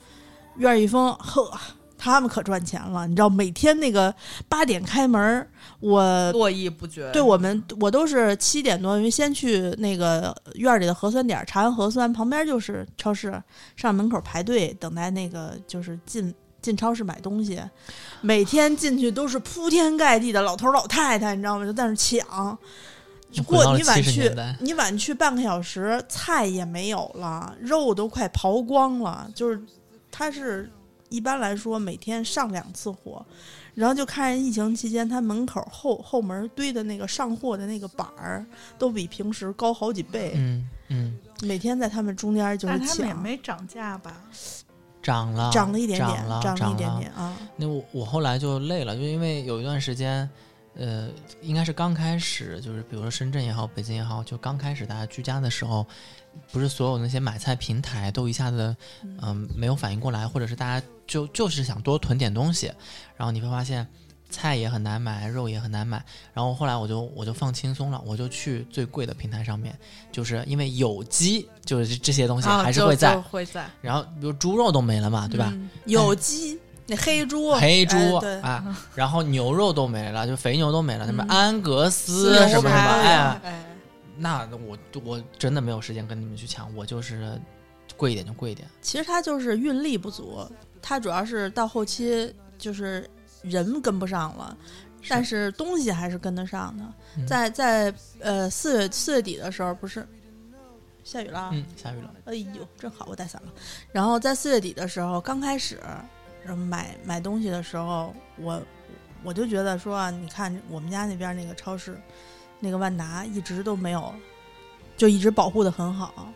[0.56, 1.50] 院儿一封，呵，
[1.98, 3.06] 他们可赚钱了。
[3.06, 4.14] 你知道，每天那个
[4.48, 5.48] 八点开门儿，
[5.80, 7.10] 我络绎不绝。
[7.12, 13.42] 对我们我都是七点多，因为先去那个院里的核酸点查完核酸，旁边就是超市，
[13.76, 17.60] 上门口排队等待那个就是进进超市买东西。
[18.20, 21.64] 每天进去都是铺天盖地的老头儿老太太，你知道吗？
[21.64, 22.58] 就在那儿抢。
[23.44, 29.28] 过你晚去，你晚去半个小时，菜也没有了，肉都快刨光了。
[29.34, 29.60] 就是，
[30.10, 30.70] 它是
[31.08, 33.24] 一般来说每天上两次货，
[33.74, 38.44] 然后就看人疫情期间，他门口后后门堆的那个上货的那个板儿，
[38.78, 40.32] 都比平时高好几倍。
[40.36, 44.22] 嗯嗯，每天在他们中间就是抢他们也抢，没涨价吧？
[45.02, 47.36] 涨了，涨了一点点，涨了，涨了一点点啊。
[47.56, 50.28] 那我我后来就累了，就因为有一段时间，
[50.78, 51.08] 呃，
[51.40, 55.86] 应该是刚开始，就是比如说深圳也好，北京也好，就刚开始大家居家的时候，
[56.52, 58.76] 不是所有那些买菜平台都一下子
[59.22, 62.66] 嗯、没有反应过来，或者是大家就就是想多囤点东西，
[63.16, 63.86] 然后你会发现
[64.28, 66.04] 菜也很难买，肉也很难买。
[66.34, 69.74] 然后后来我就我就放轻松了，我就去最贵的平台上面，
[70.12, 73.14] 就是因为有机，就是这些东西还是会在。
[73.14, 73.66] 就会在。
[73.80, 75.50] 然后比如猪肉都没了嘛，对吧？
[75.54, 77.96] 嗯有机那黑猪，黑猪
[78.42, 83.64] 啊，然后牛肉都没了，就肥牛都没了，什么嗯安格斯牛什么什么，排哎，哎，
[84.16, 87.40] 那我我真的没有时间跟你们去抢，我就是
[87.96, 88.68] 贵一点就贵一点。
[88.80, 90.48] 其实它就是运力不足，
[90.80, 93.08] 它主要是到后期就是
[93.42, 94.56] 人跟不上了，
[95.08, 96.84] 但是东西还是跟得上的。
[97.16, 97.26] 嗯。
[97.26, 100.06] 在在呃四月四月底的时候，不是
[101.02, 103.52] 下雨了，嗯，下雨了，哎呦，正好，我带伞了。
[103.90, 105.80] 然后在四月底的时候，刚开始
[106.46, 108.62] 呃买买东西的时候，我
[109.22, 112.00] 我就觉得说啊，你看我们家那边那个超市，
[112.60, 114.14] 那个万达一直都没有，
[114.96, 116.28] 就一直保护的很好。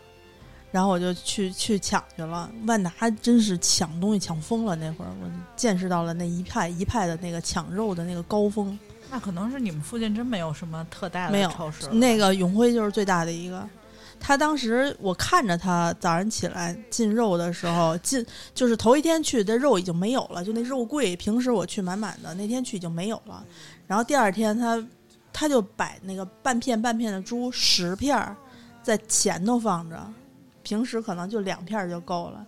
[0.71, 4.73] 然后我就去去抢去了，万达真是抢东西抢疯了。
[4.77, 8.79] 那会儿我见识到了那一派一派的那个抢肉的那个高峰。
[9.09, 13.67] 那可能是你们附近真没有什么特大的没有超市了吧，那个永辉就是最大的一个。
[14.23, 23.43] 他当时我看着他早上起来进肉的时候，进就是头一天去，的肉已经没有了，就那肉柜，平时我去满满的，那天去已经没有了。
[23.87, 24.87] 然后第二天他
[25.33, 28.35] 他就摆那个半片半片的猪十片儿
[28.83, 29.99] 在前头放着，
[30.61, 32.45] 平时可能就两片就够了。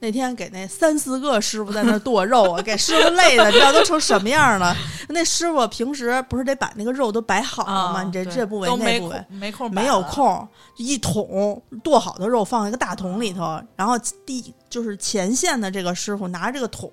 [0.00, 4.76] 那天给那三四个师傅在那儿剁肉啊，给师傅累的，你知道都成什么样了？
[5.08, 8.00] 那师傅平时不是得把那个肉都摆好了吗？
[8.00, 16.90] 啊，你这这部位那部位空没空没有，空，一桶剁好的肉放在一个大桶里头，然后第就是前线的这个师傅拿着这个桶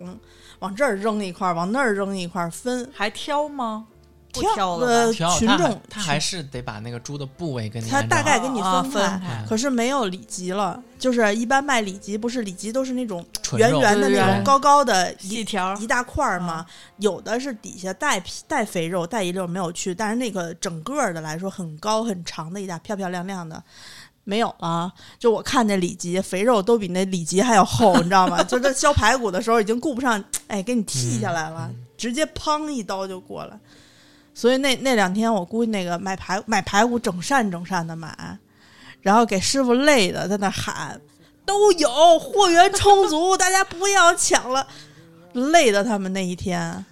[0.60, 2.89] 往这儿扔一块儿，往那儿扔一块儿分。
[2.94, 3.88] 还挑吗？
[4.34, 5.13] 不挑挑了呃吧？
[5.13, 10.82] 挑群众他还是得把那个猪的部位跟你他大概给你啊分开，分开可是没有里脊了。
[10.98, 13.26] 就是一般卖里脊，不是里脊都是那种
[13.58, 16.63] 圆圆的那种高高的一细条一大块儿嘛，
[16.98, 23.63] 有的是底下带皮带肥肉，带一溜儿没有去，但是那个整个儿的来说很高很长的一大漂漂亮亮的。
[24.24, 28.41] 没有了，就我看那里脊肥肉都比那里脊还要厚，你知道吗？
[28.46, 31.67] 就这削排骨的时候已经顾不上，哎，给你剔下来了，
[31.98, 33.60] 直接砰一刀就过来。
[34.41, 38.12] 所以那那两天我估计那个买排买排骨整扇整扇的买，
[38.99, 40.99] 然后给师傅累的在那喊
[41.45, 44.65] 都有货源充足，大家不要抢了，
[45.32, 46.84] 累的他们那一天。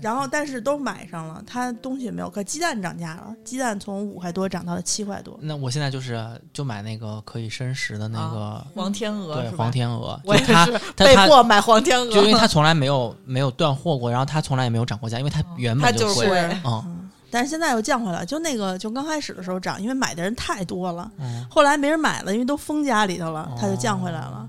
[0.00, 5.38] 然后但是都买上了，他东西没有，可鸡蛋涨价了，鸡蛋从五块多涨到了七块多。
[5.40, 16.00] 那我现在就是就买那个可以生食的那个，黄天鹅对黄天鹅，我也是被迫买黄天鹅，就因为它从来没有没有断货过，然后它从来也没有涨过价，因为它原它本贵。
[16.00, 16.94] 就是贵嗯
[17.30, 24.48] 但是现在又降回来，就那个就刚开始的时候涨，因为买的人太多了，嗯，后来没人买了，因为都封家里头了，它就降回来了。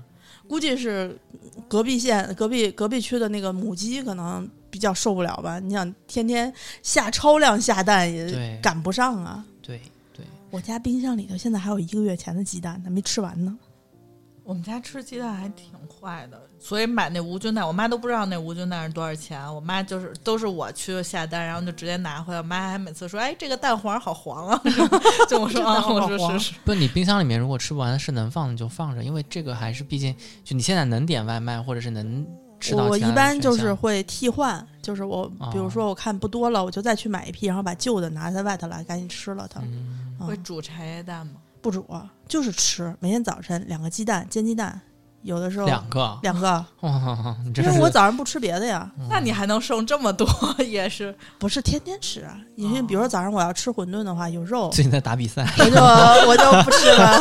[0.50, 1.16] 估计是
[1.68, 5.60] 隔壁县、隔壁隔壁区的那个母鸡可能比较受不了吧？
[5.60, 9.44] 你想天天下超量下蛋也赶不上啊。
[9.62, 9.80] 对
[10.12, 13.56] 对，我家冰箱里头现在还有一个月前的鸡蛋呢，没吃完呢。
[14.50, 19.40] 我们家吃鸡蛋还挺坏的，所以买那无菌蛋，我妈都不知道那无菌蛋是多少钱。
[19.54, 22.40] 我妈就是都是我去下单，然后就直接拿回来。
[22.40, 24.60] 我妈还每次说：“哎，这个蛋黄好黄啊！”
[25.30, 32.26] 就我说啊，我说是是，不，你冰箱里面如果吃不完是能放的就放着，因为这个还是毕竟就你现在能点外卖或者是能
[32.58, 39.60] 吃到我我一般就是会替换，就是我比如哦说我看不多了，我就再去买一批，然后把旧的拿在外头来，赶紧吃了它。
[39.60, 41.34] 嗯嗯会煮茶叶蛋吗？
[41.60, 41.84] 不煮，
[42.28, 42.94] 就是吃。
[43.00, 44.80] 每天早晨两个鸡蛋，煎鸡蛋，
[45.22, 50.26] 有的时候两个，两个， 哇，你这因为是我早上不吃别的呀，那你还能剩这么多，
[50.58, 52.36] 也是 不是天天吃啊。
[52.56, 55.80] 因为哦比如说早上我要吃馄饨的话，有肉， 最近在打比赛，我就
[56.28, 57.20] 我就不吃了。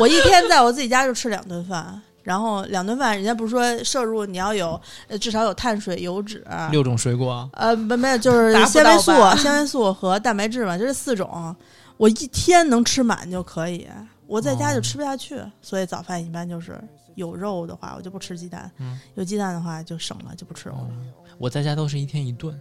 [0.00, 11.54] 我一天在我自己家就吃两顿饭，然后两顿饭，人家不是说摄入你要有呃至少有碳水、油脂，六种水果，呃没没有就是纤维素、纤维素和蛋白质嘛，就这四种，
[11.96, 13.86] 我一天能吃满就可以。
[14.26, 16.82] 我在家就哦吃不下去，所以早饭一般就是
[17.14, 20.90] 有肉的话，我就不吃鸡蛋；嗯有鸡蛋的话就省了，就不吃肉了。
[21.38, 22.58] 我在家都是一天一顿，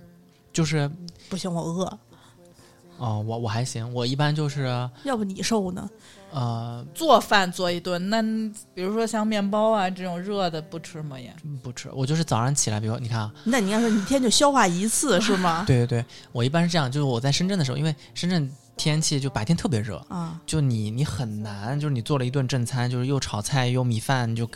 [0.51, 0.89] 就是
[1.29, 1.99] 不行，我饿。
[2.97, 4.65] 哦，我我还行，我一般就是
[5.03, 5.89] 要不你瘦呢？
[6.31, 8.09] 呃做饭做一顿。
[8.09, 8.21] 那
[8.73, 11.19] 比如说像面包啊这种热的不吃吗？
[11.19, 15.63] 也不吃，我就是早上起来，比如你看啊，那你要说你一天就消化一次是吗？
[15.67, 24.49] 对对对，我一般是这样，就是我在深圳的时候，因为深圳天气就白天特别热，啊，就你你很难，就是你做了一顿正餐，就是又炒菜又米饭，就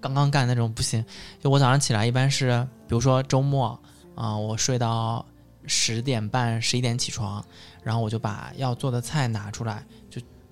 [0.00, 1.04] 刚刚干那种不行。
[1.42, 3.78] 就我早上起来一般是，比如说周末
[4.14, 5.24] 啊、我睡到
[5.66, 7.44] 十点半十一点起床，
[7.82, 9.84] 然后我就把要做的菜拿出来，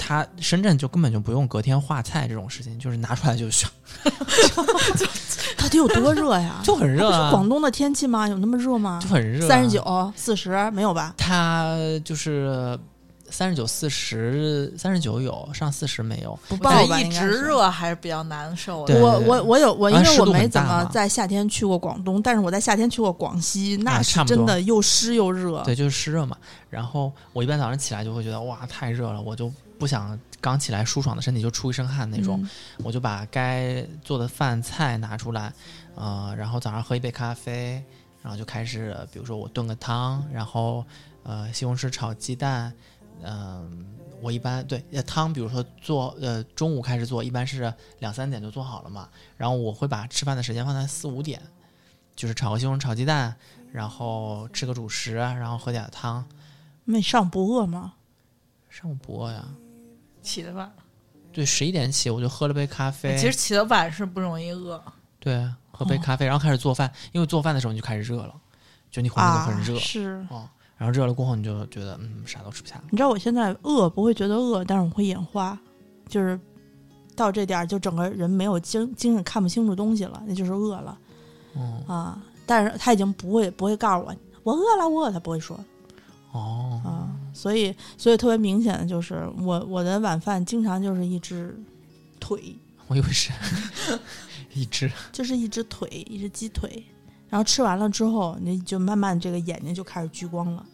[0.07, 3.69] 就它深圳就根本就不用隔天化菜这种事情，就是拿出来就香，
[5.59, 6.61] 到底有多热呀？
[6.65, 8.29] 就很热啊，是广东的天气吗？
[8.29, 9.09] 有那么热吗就？
[9.09, 11.15] 很热、啊，三十九、四十没有吧？
[11.17, 12.79] 它就是
[13.29, 16.39] 三十九、四十、三十九有，上四十没有。
[16.49, 17.27] 不报一直。
[17.27, 19.01] 热还是比较难受的。
[19.01, 25.63] 我我我有我，因为我没怎么在夏天去过广东，但是我在夏天去过广西，那是真的又湿又热。
[25.65, 26.37] 对，就是湿热嘛。
[26.71, 32.49] 然后我一般早上起来就会觉得哇太热了，我就不想刚起来舒爽的身体就出一身汗那种，嗯
[32.85, 35.53] 我就把该做的饭菜拿出来，
[35.95, 37.85] 呃，然后早上喝一杯咖啡，
[38.23, 40.85] 然后就开始，比如说我炖个汤，然后
[41.23, 42.73] 呃西红柿炒鸡蛋，
[43.23, 43.87] 嗯、
[44.21, 51.43] 我一般对呃汤，比如说做呃中午开始做，一般是两三点就做好了嘛，然后我会把吃饭的时间放在四五点，
[52.15, 53.37] 就是炒个西红柿炒鸡蛋，
[53.73, 56.25] 然后吃个主食，然后喝点汤。
[56.85, 57.95] 那你上午不饿吗？
[58.69, 59.45] 上午不饿呀，
[60.27, 60.71] 起的晚，
[61.33, 64.83] 对，十一点起我就喝了杯咖啡，其实起的晚是不容易饿。
[65.21, 68.35] 对，喝杯哦咖啡，然后开始做饭，因为做饭的时候你就开始热了，
[68.91, 70.27] 就你浑身就啊很热，是。
[70.31, 75.59] 哦，然后热了过后你就觉得嗯啥都吃不下了，你知道我现在饿不会觉得饿，但是我会眼花，
[76.09, 76.39] 就是
[77.15, 80.99] 到这点儿就整个人没有精精神，看不清楚东西了，那就是饿了
[81.57, 82.19] 嗯啊。
[82.45, 85.59] 但是他已经不会不会告诉我我饿了，我饿，他不会说
[86.37, 87.11] 哦，啊。
[87.33, 91.59] 所以所以特别明显的就是我我的晚饭经常就是一只
[92.19, 93.31] 腿，我以为是
[94.55, 96.85] 一只，就是一只腿，一只鸡腿。
[97.29, 100.65] 然后吃完了之后，你就慢慢这个眼睛就开始聚光了，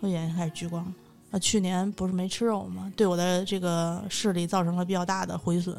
[0.00, 0.92] 我眼睛开始聚光了。
[1.32, 2.90] 啊，去年不是没吃肉吗？
[2.96, 5.76] 对我的这个视力造成了比较大的毁损，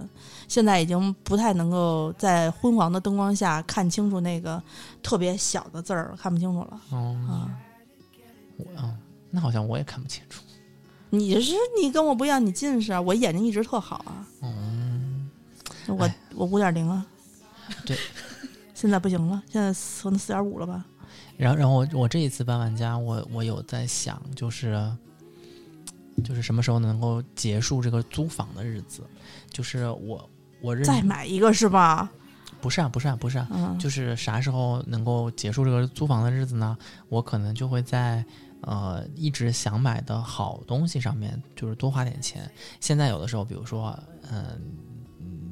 [0.49, 4.61] 现在已经不太能够在昏黄的灯光下看清楚那个
[5.01, 7.49] 特别小的字儿，看不清楚了哦，啊。
[8.57, 8.95] 我啊，
[9.29, 10.41] 那好像我也看不清楚，
[11.09, 15.29] 你是你跟我不一样，你近视啊，我眼睛一直特好啊，嗯，
[15.87, 17.05] 我哎我五点零啊，
[17.85, 17.97] 对，
[18.73, 19.67] 现在不行了，现在
[20.01, 20.85] 可能四点五了吧？
[21.37, 24.89] 然后然后我我这一次搬完家，我我有在想，就是
[26.23, 29.01] 就是什么时候能够结束这个租房的日子，
[29.49, 30.29] 就是我
[30.61, 32.09] 我认再买一个是吧？
[32.61, 36.77] 不是啊不是啊不是啊，嗯，就是啥时候能够结束这个租房的日子呢？
[37.09, 38.23] 我可能就会在
[38.61, 42.49] 呃一直想买的好东西上面，就是多花点钱。
[42.79, 43.97] 现在有的时候，比如说，
[44.31, 44.59] 嗯、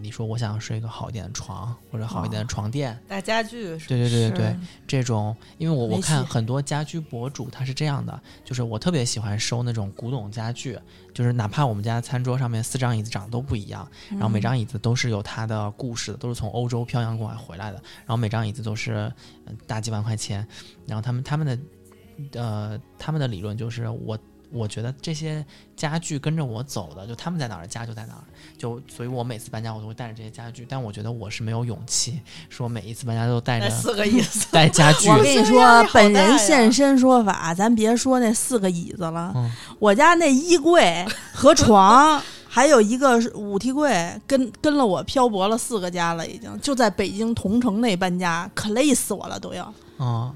[0.03, 10.77] 你说我想睡一个好一点的床，或者好一点的床垫，大家具是对对对对对，这种，因为我我看很多家居博主他是这样的，就是我特别喜欢收那种古董家具，
[11.13, 19.11] 就是哪怕我们家餐桌上面四张椅子长得都不一样，然后每张椅子都是有它的故事的，都是从欧洲漂洋过海回来的，然后每张椅子都是
[19.45, 20.45] 呃大几万块钱，
[20.85, 24.19] 然后他们他们的呃他们的理论就是我。
[24.53, 25.43] 我觉得这些
[25.75, 28.23] 家具跟着我走的，就他们在哪儿，家就在哪儿。
[28.57, 34.45] 就所以，我每次搬家我都会带着这些家具，但我觉得我是没有勇气说每一次搬家都带着四个椅子。
[34.51, 35.09] 带家具。
[35.11, 49.73] 我跟你说本人现身说法，咱别说那四个椅子了，嗯我家那衣柜和床， 还有一个是舞屉柜，跟跟了我漂泊了四个家了，已经就在北京同城内搬家，可累死我了都要。
[49.99, 50.33] 嗯，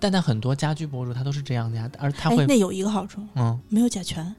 [0.00, 4.34] 但但很多家居博主他都是这样的呀，而他会，哎那有一个好处，嗯，没有甲醛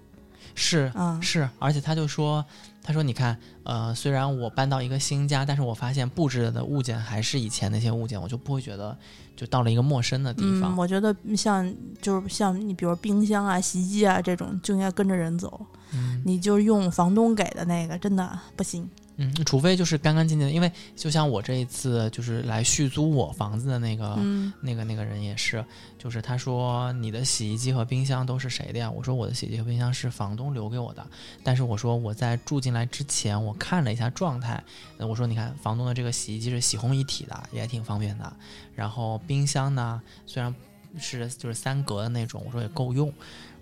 [0.56, 1.20] 是啊。
[1.22, 2.44] 是，而且他就说，
[2.82, 8.98] 他说你看，呃，虽然我搬到一个新家，但是我发现布置的物件还是以前那些物件，我就不会觉得
[9.36, 10.76] 就到了一个陌生的地嗯，方。
[10.76, 15.66] 我觉得像就是像你，比如冰箱啊、洗衣机啊这种，就应该跟着人走。
[15.92, 18.88] 嗯你就用房东给的那个，真的不行。
[19.22, 25.64] 嗯，除非就是干干净净的，因为就像我这一次就是来续租我房子的那个、嗯那个那个人也是，
[25.98, 28.90] 就是他说你的洗衣机和冰箱都是谁的呀？
[28.90, 31.06] 我说我的洗衣机和冰箱是房东留给我的，
[31.44, 34.64] 但是我说我在住进来之前我看了一下状态，
[34.98, 38.34] 呃我说你看房东的这个洗衣机是洗烘一体的，也挺方便的，
[38.74, 40.56] 然后冰箱呢虽然
[40.98, 43.12] 是就是三格的那种，我说也够用，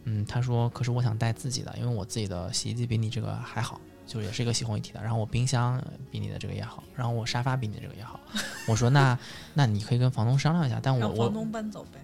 [0.03, 3.81] 嗯，他说可是我想带自己的，因为我自己的洗衣机比你这个还好。
[4.07, 8.19] 就也是一个洗烘一体的，然后我冰箱比你的这个也好，然后我沙发比你的这个也好，
[8.67, 9.17] 我说那
[9.53, 11.99] 那你可以跟房东商量一下，但我我房东搬走呗。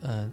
[0.00, 0.30] 呃，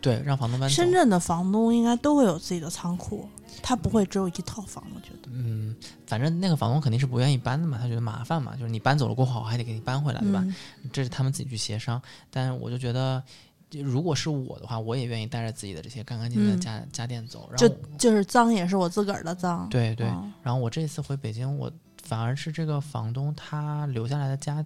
[0.00, 0.74] 对，让房东搬走。
[0.74, 3.28] 深圳的房东应该都会有自己的仓库，
[3.62, 5.28] 他不会只有一套房，我觉得。
[5.32, 5.74] 嗯，
[6.06, 10.42] 反正那个房东肯定是不愿意搬的嘛，他觉得麻烦嘛，就是你搬走了过后，我还得给你搬回来，对吧？
[10.44, 10.54] 嗯
[10.92, 12.00] 这是他们自己去协商。
[12.30, 13.26] 但我就觉得，就
[13.72, 17.48] 如果是我的话，我也愿意带着自己的这些干干净净的嗯家、家电走。
[17.50, 19.68] 然就后，就是脏也是我自个儿的脏。
[19.68, 21.70] 对对，嗯然后我这次回北京，我
[22.02, 24.64] 反而是这个房东他留下来的家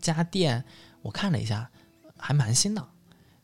[0.00, 0.62] 家电，
[1.02, 1.70] 我看了一下，
[2.16, 2.84] 还蛮新的，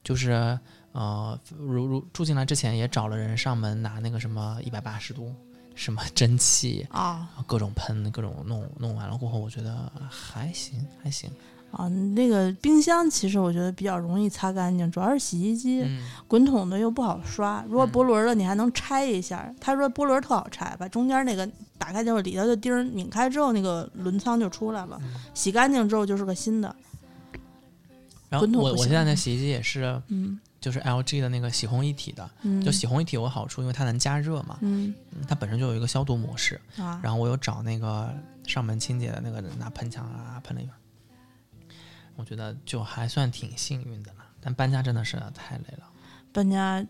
[0.02, 0.59] 就是
[0.92, 5.32] 呃，如如住进来之前也找了人上门拿那个什么一百八十度
[5.74, 11.30] 什么蒸汽，啊各种喷，各种弄弄完了过后，我觉得还行还行。
[11.72, 17.62] 啊，那个冰箱其实我觉得比较容易擦干净，主要是洗衣机、嗯，滚筒的又不好刷。
[17.68, 19.54] 如果嗯波轮的，你还能拆一下。
[19.60, 21.46] 他说波轮特好拆，把中间那个
[21.76, 24.98] 打开之后，里头的钉拧开之后，那个轮仓就出来了。
[25.02, 26.74] 嗯洗干净之后就是个新的。
[28.28, 34.94] 然后我我现在那洗衣机也是，嗯就是 LG 的那个洗烘一体的，嗯，就洗烘一体有个好处，因为它能加热嘛，嗯
[35.28, 36.60] 它本身就有一个消毒模式。
[36.78, 38.12] 啊，然后我有找那个
[38.46, 40.72] 上门清洁的那个人拿喷枪啊喷了一把，
[42.16, 44.18] 我觉得就还算挺幸运的了。
[44.40, 45.84] 但搬家真的是太累了。
[46.32, 46.84] 搬家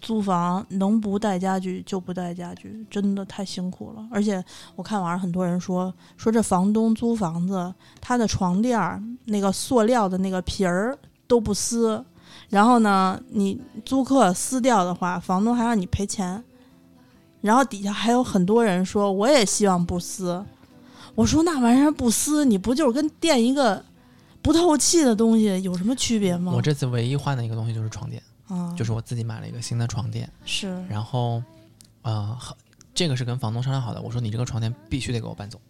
[0.00, 4.06] 租房能不带家具就不带家具，真的太辛苦了。
[4.10, 4.42] 而且
[4.74, 10.96] 我看网上很多人说，说这房东租房子，他的床垫儿那个塑料的那个皮儿
[11.26, 12.04] 都不撕，
[12.48, 16.42] 然后呢，你租客撕掉的话，房东还让你赔钱。
[17.40, 20.44] 然后底下还有很多人说，我也希望不撕。
[21.14, 23.82] 我说那玩意儿不撕，你不就是跟垫一个
[24.46, 26.52] 不透气的东西有什么区别吗？
[26.54, 31.42] 我这次唯一换的一个东西就是床垫，啊，就是我自己买了一个新的床垫，是然后
[32.02, 32.56] 呃，很
[32.94, 35.60] 这个是跟房东商量好的，我说你这个床垫必须得给我搬走，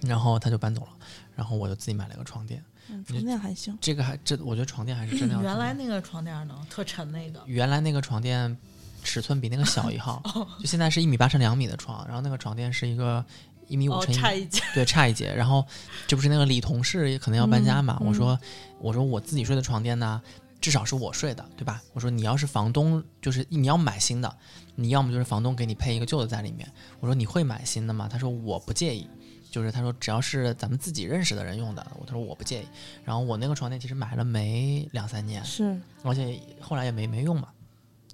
[0.00, 0.88] 然后他就搬走了，
[1.36, 2.64] 然后我就自己买了一个床垫。
[2.90, 3.76] 嗯床垫还行。
[3.82, 8.56] 这个还这我觉得床垫还是真的原来那个床垫呢，特沉那个，原来那个床垫
[9.04, 10.22] 尺寸比那个小一号，
[10.58, 13.22] 就现在是一米八乘两米的床，然后那个床垫是一个
[13.68, 14.62] 一米五哦，乘一、差一截。
[14.74, 15.32] 对，差一截。
[15.32, 15.64] 然后
[16.06, 17.96] 这不是那个李同事也可能要搬家嘛？
[18.00, 18.38] 嗯我说
[18.80, 20.20] 我说我自己睡的床垫呢，
[20.60, 21.82] 至少是我睡的，对吧？
[21.92, 24.36] 我说你要是房东，就是你要买新的，
[24.74, 26.68] 你要么就是房东给你配一个旧的在里面。
[27.00, 28.08] 我说你会买新的吗？
[28.10, 29.08] 他说我不介意。
[29.50, 32.66] 就是他说只要是咱们自己认识的人用的，我他说我不介意。
[33.02, 37.48] 然后我那个床垫其实买了没两三年，是，而且后来也没没用嘛。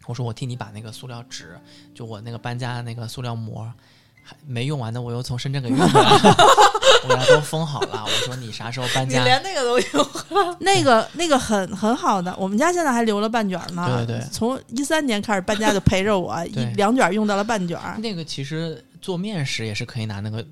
[0.06, 1.58] 我说我替你把那个塑料纸，
[1.92, 3.74] 就我那个搬家那个塑料膜，还
[4.46, 6.36] 没用完的，我又从深圳给运回来了，
[7.04, 8.04] 我给它都封好了。
[8.04, 9.24] 我说你啥时候搬家你？
[9.24, 10.08] 连那个都有，
[10.60, 13.86] 那个那个很很好的，我们家现在还留了半卷儿呢。
[13.86, 17.96] 对对对从一三年开始搬家就陪着我，一两卷儿用到了半卷儿。
[17.98, 20.44] 那个其实做面食也是可以拿那个，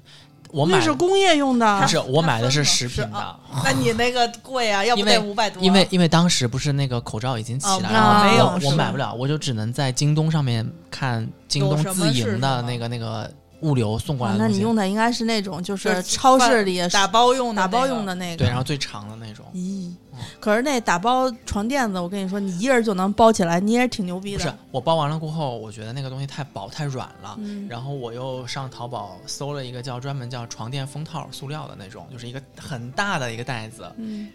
[0.51, 5.63] 我买那是工业用的不，是我买的是食品的啊，那你那个贵啊，要不得五百多？
[5.63, 13.33] 因为因为当时不是那个口罩已经起来了，哦没有我买不了，我就只能在京东上面看京东自营的那个那个
[13.63, 14.53] 物流送过啊来的东西。
[14.53, 18.37] 那你用的应该是那种就就是是超市里打包用的打包用的那个。
[18.37, 19.45] 对，然后最长的那种。
[19.55, 24.55] 咦嗯，可是那打包床垫子，我跟你说，你一人就能包起来，你也是挺牛逼的不是。
[24.71, 34.29] 我包完了过后，我觉得那个东西太薄太软了，嗯，然后我又上淘宝搜了一个叫专门叫床垫封套，塑料的那种，就是一个很大的一个袋子，嗯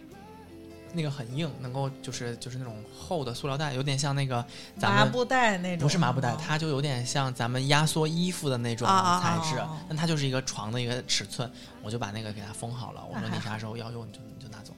[0.94, 4.44] 那个很硬，能够就是就是那种厚的塑料袋，有点像那个
[4.80, 11.50] 咱们麻布袋那种，不是麻布袋，哦它就有点像咱们压缩衣服的那种材质啊啊，但它就是一个床的一个尺寸，
[11.84, 14.74] 我就把那个给它封好了，我说你啥时候要用你就你就拿走。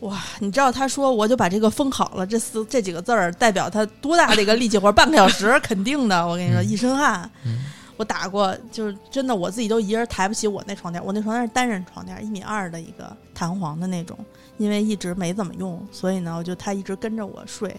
[0.00, 4.92] 哇，你知道他说我就把这个封好了，这四这几个字儿代表他多大的一个力气活儿？
[4.92, 7.30] 半个小时 肯定的，我跟你说，嗯一身汗。
[7.44, 7.64] 嗯
[8.00, 14.18] 我打过，就是真的，我自己都一人抬不起我那床垫，我那床垫是单人床垫，一米二的一个弹簧的那种，
[14.56, 17.76] 因为一直没怎么用，所以呢，我就他一直跟着我睡，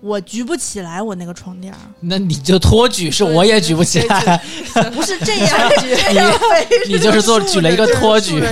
[0.00, 4.42] 我举不起来我那个床垫儿，那你就托举，是我也举不起来，
[4.92, 5.94] 不是这样举，
[6.88, 8.42] 你你就是做举了一个托举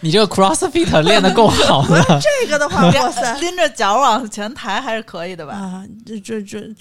[0.00, 2.02] 你这个 CrossFit 练的够好的。
[2.22, 5.52] 这个的话，哇塞，拎着脚往前抬还是可以的吧？
[5.52, 6.74] 啊，这这这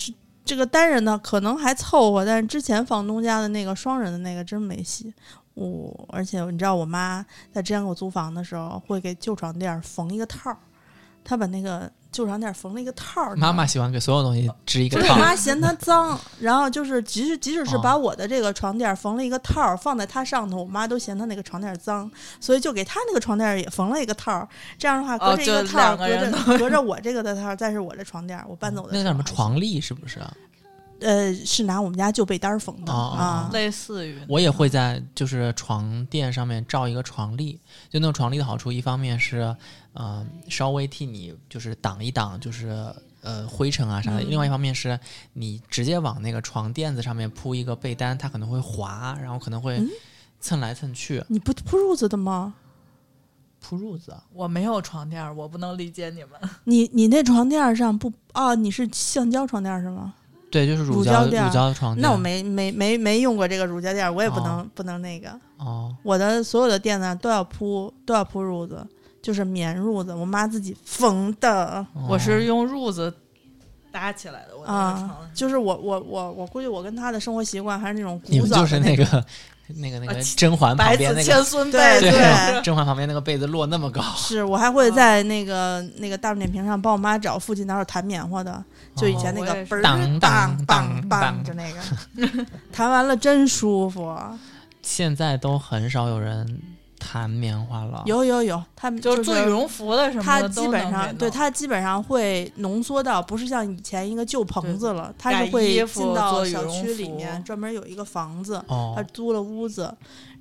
[0.43, 5.13] 这个单人的可能还凑合，但是之前房东家的那个双人的那个真没戏。
[5.53, 10.57] 我、而且你知道，我妈在之前给我租房的时候，会给旧床垫缝一个套儿，
[11.23, 13.35] 她把那个旧床垫缝了一个套儿。
[13.35, 22.09] 妈妈喜欢给所有东西织一个套儿，我妈嫌它脏，然后就是即使即使是哦把我的这个床垫缝了一个套儿放在它上头，我妈都嫌它那个床垫脏，
[22.39, 24.47] 所以就给她那个床垫也缝了一个套儿。
[24.77, 30.19] 这样的话，隔哦着一个套儿，隔着隔着我这个的套儿，再是我这床垫，我搬走的那叫什么床笠是不是？
[31.01, 33.49] 呃，是拿我们家旧被单缝的、啊。
[33.51, 37.59] 类似于我也会在就是床垫上面罩一个床笠，
[37.89, 39.55] 就那个床笠的好处，一方面是
[39.93, 42.69] 呃稍微替你就是挡一挡，就是
[43.21, 44.99] 呃灰尘啊啥的；嗯另外一方面是
[45.33, 49.89] 你直接往那个床垫子上面铺一个被单，它可能会滑，然后可能会嗯
[50.39, 52.53] 蹭来蹭去，你不铺褥子的吗？
[53.59, 54.15] 铺褥子。
[54.33, 56.31] 我没有床垫，我不能理解你们。
[56.65, 58.55] 你你那床垫上不哦？
[58.55, 60.13] 你是橡胶床垫是吗？
[60.49, 62.01] 对，就是乳胶垫乳胶床垫。
[62.01, 65.39] 那我没没没没用过这个乳胶垫，我也不能、不能那个。
[65.57, 68.85] 哦，我的所有的垫子都要铺都要铺褥子，
[69.21, 71.85] 就是棉褥子，我妈自己缝的。
[72.07, 73.13] 我是哦用褥子
[73.91, 79.03] 搭起来的，我那个啊床，就是我我我我估计我跟她的生活习惯还是那种你们古早就是那个
[79.75, 82.61] 那个那个甄嬛旁白子边那个千孙对被，对。
[82.61, 88.63] 甄嬛旁边那个被子摞那么高，是我还会在那个那个大众点评上帮我妈找附近哪有弹棉花的，
[88.95, 94.17] 就以前那个嘣儿当当当当当当就那个， 弹完了真舒服。
[94.81, 96.59] 现在都很少有人
[97.01, 98.03] 弹棉花了。
[98.05, 109.91] 有有有，他们就是做羽绒服的什么它的，基本上对他它基本上会浓缩到不是像以前一个旧棚子了，他是会进到小区里面专门有一个房子，哦他，租了屋子，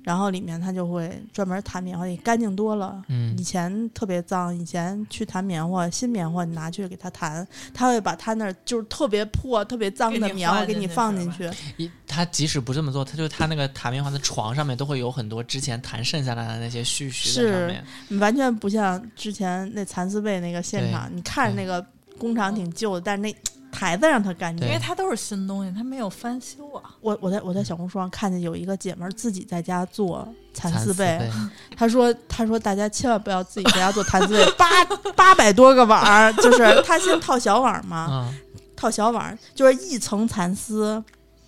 [0.03, 3.03] 然后里面他就会专门弹棉花，也干净多了。
[3.07, 11.49] 嗯以前特别脏，以前去弹棉花，新棉花你拿去给他弹，他会把他那儿就是特别破、特别脏的棉花给你放进去。
[11.77, 18.19] 一他即使不这么做，他就他那个弹棉花的床上面都会有很多之前弹剩下来的那些絮絮在上是面。
[18.19, 21.85] 完全不像之前那蚕丝被那个现场，你看着那个
[22.17, 23.33] 工厂挺旧的，但是那
[23.71, 24.67] 台子让它干净。
[24.67, 24.73] 因。
[24.73, 26.95] 为它都是新东西，它没有翻修啊。
[27.01, 31.29] 我我在我在小红书上看见有一个姐们儿自己在家做蚕蚕丝被，被，
[31.75, 34.67] 她说她说大家千万不要自己在家做蚕丝被， 八
[35.15, 38.37] 八百多个碗儿， 就是她先套小网嘛，嗯，
[38.75, 41.03] 套小网就是一层蚕丝，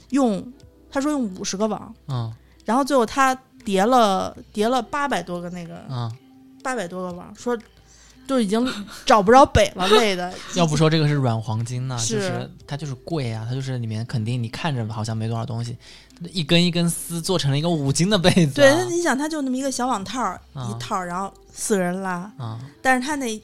[0.09, 0.43] 用
[0.91, 2.31] 她说用五十个网，嗯
[2.65, 6.09] 然后最后她叠了叠了八百多个那个嗯，
[6.63, 7.57] 八百多个网，说
[8.25, 8.67] 都已经
[9.05, 10.33] 找不着北了， 累的。
[10.55, 15.77] 要不说这个是软黄金呢，是就是它就是贵啊，它就是里面肯定你看着好像没多少东西，
[16.31, 18.75] 一根一根丝做成了一个五斤的被子、对，啊。
[18.79, 23.41] 那你想，它就那么一个小网套一套，然后四个人拉，啊，但是它那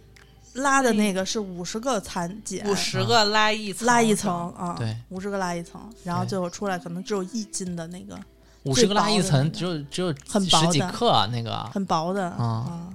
[0.53, 8.17] 拉的那个是五十个蚕茧，五十个拉一层，拉一层啊，对，五十个拉一层，然后最后出来可能只有一斤的那个
[8.63, 11.63] 五十个拉一层，只有只有很薄的十几克啊那个。
[11.73, 12.87] 很薄的啊啊。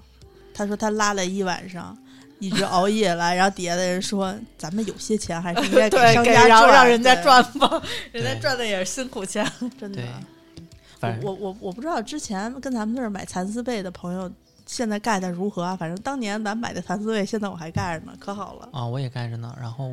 [0.54, 1.96] 他说他拉了一晚上，
[2.38, 7.82] 一直熬夜来，然后底下的人说：“咱们有些钱还是应该， 给商家赚，让让人家，赚吧，
[8.12, 9.44] 人家赚的也是辛苦钱。
[9.78, 10.02] 真的
[11.22, 14.30] 我我我不知道之前跟咱们那儿买蚕丝被的朋友
[14.64, 15.76] 现在盖的如何啊？
[15.76, 18.68] 反正当年咱买的蚕丝被，现在我还盖着呢，可好了。
[18.72, 19.54] 啊，我也盖着呢。
[19.60, 19.90] 然后，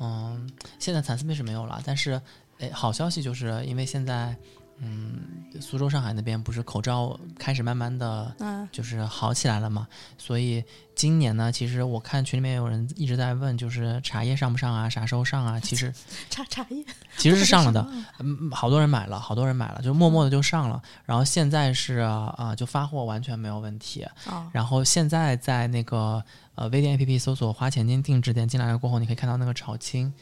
[0.00, 2.20] 嗯，现在蚕丝被是没有了，但是，
[2.58, 4.36] 哎，好消息就是因为现在，
[4.78, 9.86] 嗯，苏州、上海那边不是口罩开始慢慢的嗯，就是好起来了嘛，
[10.18, 10.62] 所以
[10.94, 15.60] 今年呢，其实我看群里面有人一直在问，就是茶叶上不上啊，啥时候上啊？
[15.60, 15.92] 其实
[16.28, 16.84] 茶茶叶
[17.16, 17.90] 其实是上了的，的。
[18.18, 20.82] 嗯，好多人买了，好多人买了，就默默的就上了。
[21.04, 24.02] 然后现在是啊、就发货完全没有问题。
[24.26, 26.22] 啊，然后现在在那个
[26.56, 30.12] 呃微店 APP 搜索“花钱金定制店”进来了过后，你可以看到那个炒青，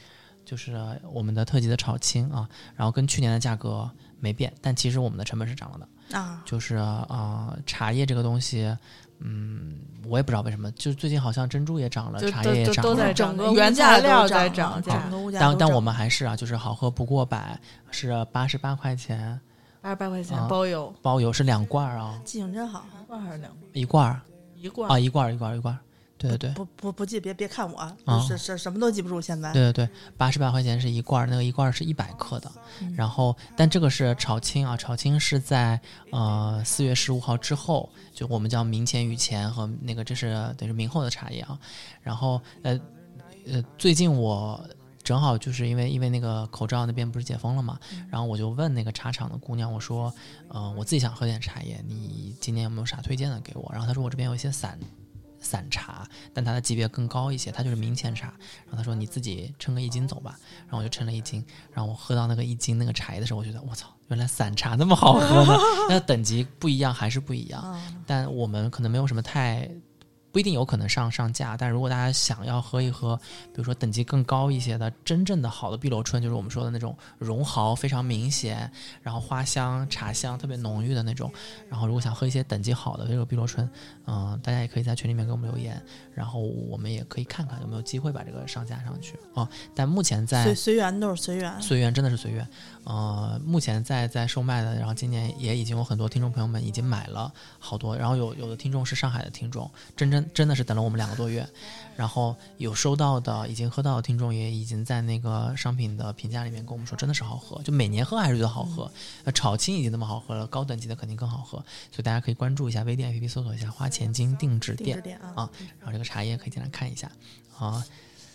[0.44, 3.90] 就是我们的特级的炒青啊，然后跟去年的价格
[4.22, 6.16] 没变，但其实我们的成本是涨了的。
[6.16, 8.76] 啊，就是啊、呃茶叶这个东西，
[9.18, 12.82] 嗯，我也不知道为什么，就最近好像珍珠也涨了，茶叶也涨了。
[12.82, 17.58] 都在涨整个原价材料在涨价整个物价都涨但但我们还是啊，就是好喝不过百，
[17.90, 19.40] 是八十八块钱
[19.80, 22.84] 八十八块钱啊包邮，包邮，是两罐儿啊，记性真好。
[23.00, 23.70] 一罐还是两罐？
[23.72, 24.20] 一罐儿
[24.56, 25.78] 一罐啊，一罐儿一罐儿一罐
[26.22, 26.54] 对对对。
[26.54, 29.20] 不不不记，别别看我，啊是是什么都记不住。
[29.20, 32.50] 现在对对对，八十八块钱是一罐儿，那个一罐儿是一百克的。
[32.80, 41.58] 嗯然后，但这个是炒青啊，炒青是在呃四月十五号之后，就我们叫明前、雨前和那个这是等于明后的茶叶啊。
[42.02, 42.78] 然后呃
[43.46, 44.64] 呃，最近我
[45.02, 47.78] 正好就是因为因为那个口罩那边不是解封了嘛，
[48.10, 50.12] 然后我就问那个茶厂的姑娘，我说，
[50.54, 53.68] 嗯、我自己想喝点茶叶，你今年有没有啥推荐的给我？
[53.72, 54.78] 然后她说我这边有一些散。
[55.42, 58.28] 散茶，但它的级别更高一些，它就是明前茶。
[58.64, 65.58] 然后他说你自己称个一斤走吧，然后我就称了一斤，然后我喝到那个一斤那个茶叶的时候，我觉得我操，原来散茶那么好喝呢。
[65.88, 69.68] 那等级不一样还是不一样，啊，但我们可能没有什么太。
[70.32, 78.70] 不一定有可能上上架，但如果大家想要喝一喝，比如说等级更高一些的，真正的好的碧螺春，就是我们说的那种绒毫非常明显，
[79.02, 81.30] 然后花香、茶香特别浓郁的那种。
[81.68, 83.68] 然后如果想喝一些等级好的这个碧螺春，
[84.06, 85.80] 嗯、大家也可以在群里面给我们留言，
[86.14, 91.60] 然后我们也可以看看有没有机会把这个上架上去啊、但目前在随随缘都是随缘。
[91.60, 92.48] 随缘真的是随缘。
[92.84, 101.48] 呃，目前在在售卖的，然后今年也已经有很多听众朋友们已经买了好多，然后有有的听众是上海的听众，真真真的是等了我们两个多月，
[101.96, 108.90] 然后有收到的已经喝到的听众也已经在那个商品的评价里面跟我们说真的是好喝，就每年喝还是觉得好喝。
[109.24, 111.58] 呃，炒青已经那么好喝了，高等级的肯定更好喝，
[111.92, 117.08] 所以大家可以关注一下微店 APP 搜索一下花钱精定制店定制，店啊啊，然后这个茶叶可以进来看一下
[117.56, 117.84] 啊。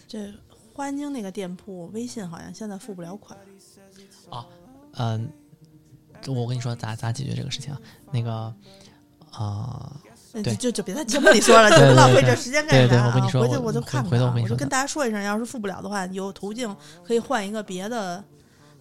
[0.08, 0.34] 这
[0.74, 3.38] 花园京那个店铺微信好像现在付不了款。
[5.00, 5.32] 嗯、
[6.28, 7.80] 我跟你说咋咋解决这个事情啊？
[8.12, 8.54] 那个，
[9.38, 9.96] 呃，
[10.34, 13.08] 那对就就别在节目里说了， 就对对浪费这时间干对对啥啊？
[13.08, 18.24] 我跟你说回去我就看回头我跟你说我就跟大家说一声，要是付不了的话，有途径可以换一个别的，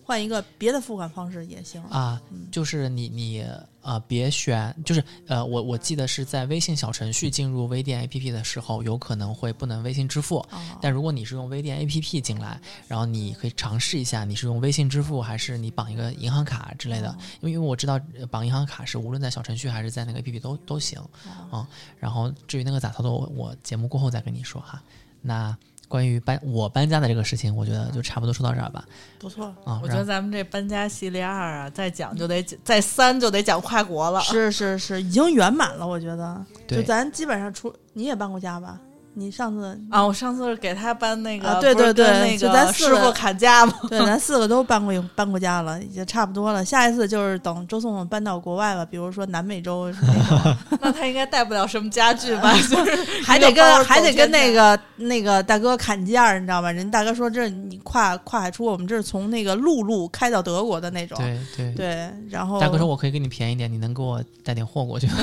[0.03, 1.82] 换一个别的付款方式也行。
[1.84, 3.44] 啊嗯，就是你你
[3.87, 10.39] 呃别选，就是呃我我记得是在微信小程序进入微店 APP 的时候，有可能会不能微信支付。
[10.51, 20.99] 哦但如果你是用微店 APP 进来，然后你可以尝试一下，你是用微信支付还是你绑一个银行卡之类的，哦因为因为我知道呃绑银行卡是无论在小程序还是在那个 APP 都都行。
[21.24, 21.66] 啊嗯，
[21.99, 24.82] 然后至于那个咋操作，我我节目过后再跟你说哈。
[25.22, 25.57] 那
[25.89, 28.84] 关于搬我搬家的这个事情，我觉得就差不多说到这儿吧。
[29.18, 34.20] 不错，啊，我觉得咱们这搬家系列二啊，再讲就得再三就得讲跨国了。
[34.20, 36.45] 是是是，已经圆满了，我觉得。
[36.66, 38.80] 就咱基本上出，你也搬过家吧？
[39.18, 43.72] 你上次啊，我上次是给他搬那个，啊对对对跟那就咱个四个师傅砍价嘛。
[43.88, 46.62] 对，咱四个都搬过搬过家了，也差不多了。
[46.62, 49.90] 下一次就是等周颂搬到国外吧，比如说南美洲
[50.82, 52.52] 那他应该带不了什么家具吧？
[52.68, 52.94] 就是
[53.24, 56.70] 还得跟还得跟那个那个大哥砍价，你知道吗？
[56.70, 61.16] 人大哥说这你跨跨海出，我们这是从那个陆路开到德国的那种。
[61.16, 65.14] 对对对然后大哥说我可以给你便宜点，你能给我带点货过去吗？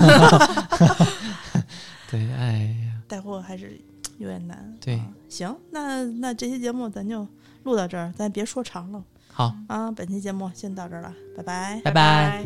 [2.09, 3.79] 对，哎呀，带货还是
[4.17, 4.75] 有点难。
[4.81, 7.27] 对啊行，那那这期节目咱就
[7.61, 9.91] 录到这儿，咱别说长了好，啊。
[9.91, 11.79] 本期节目先到这儿了，拜拜。
[11.83, 12.43] 拜拜。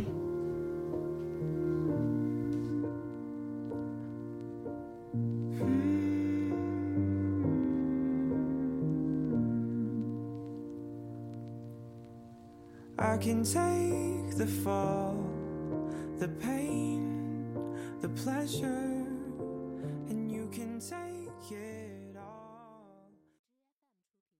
[12.99, 15.15] I can take the fall,
[16.19, 17.03] the pain,
[18.01, 18.96] the pleasure.
[20.57, 21.06] 天在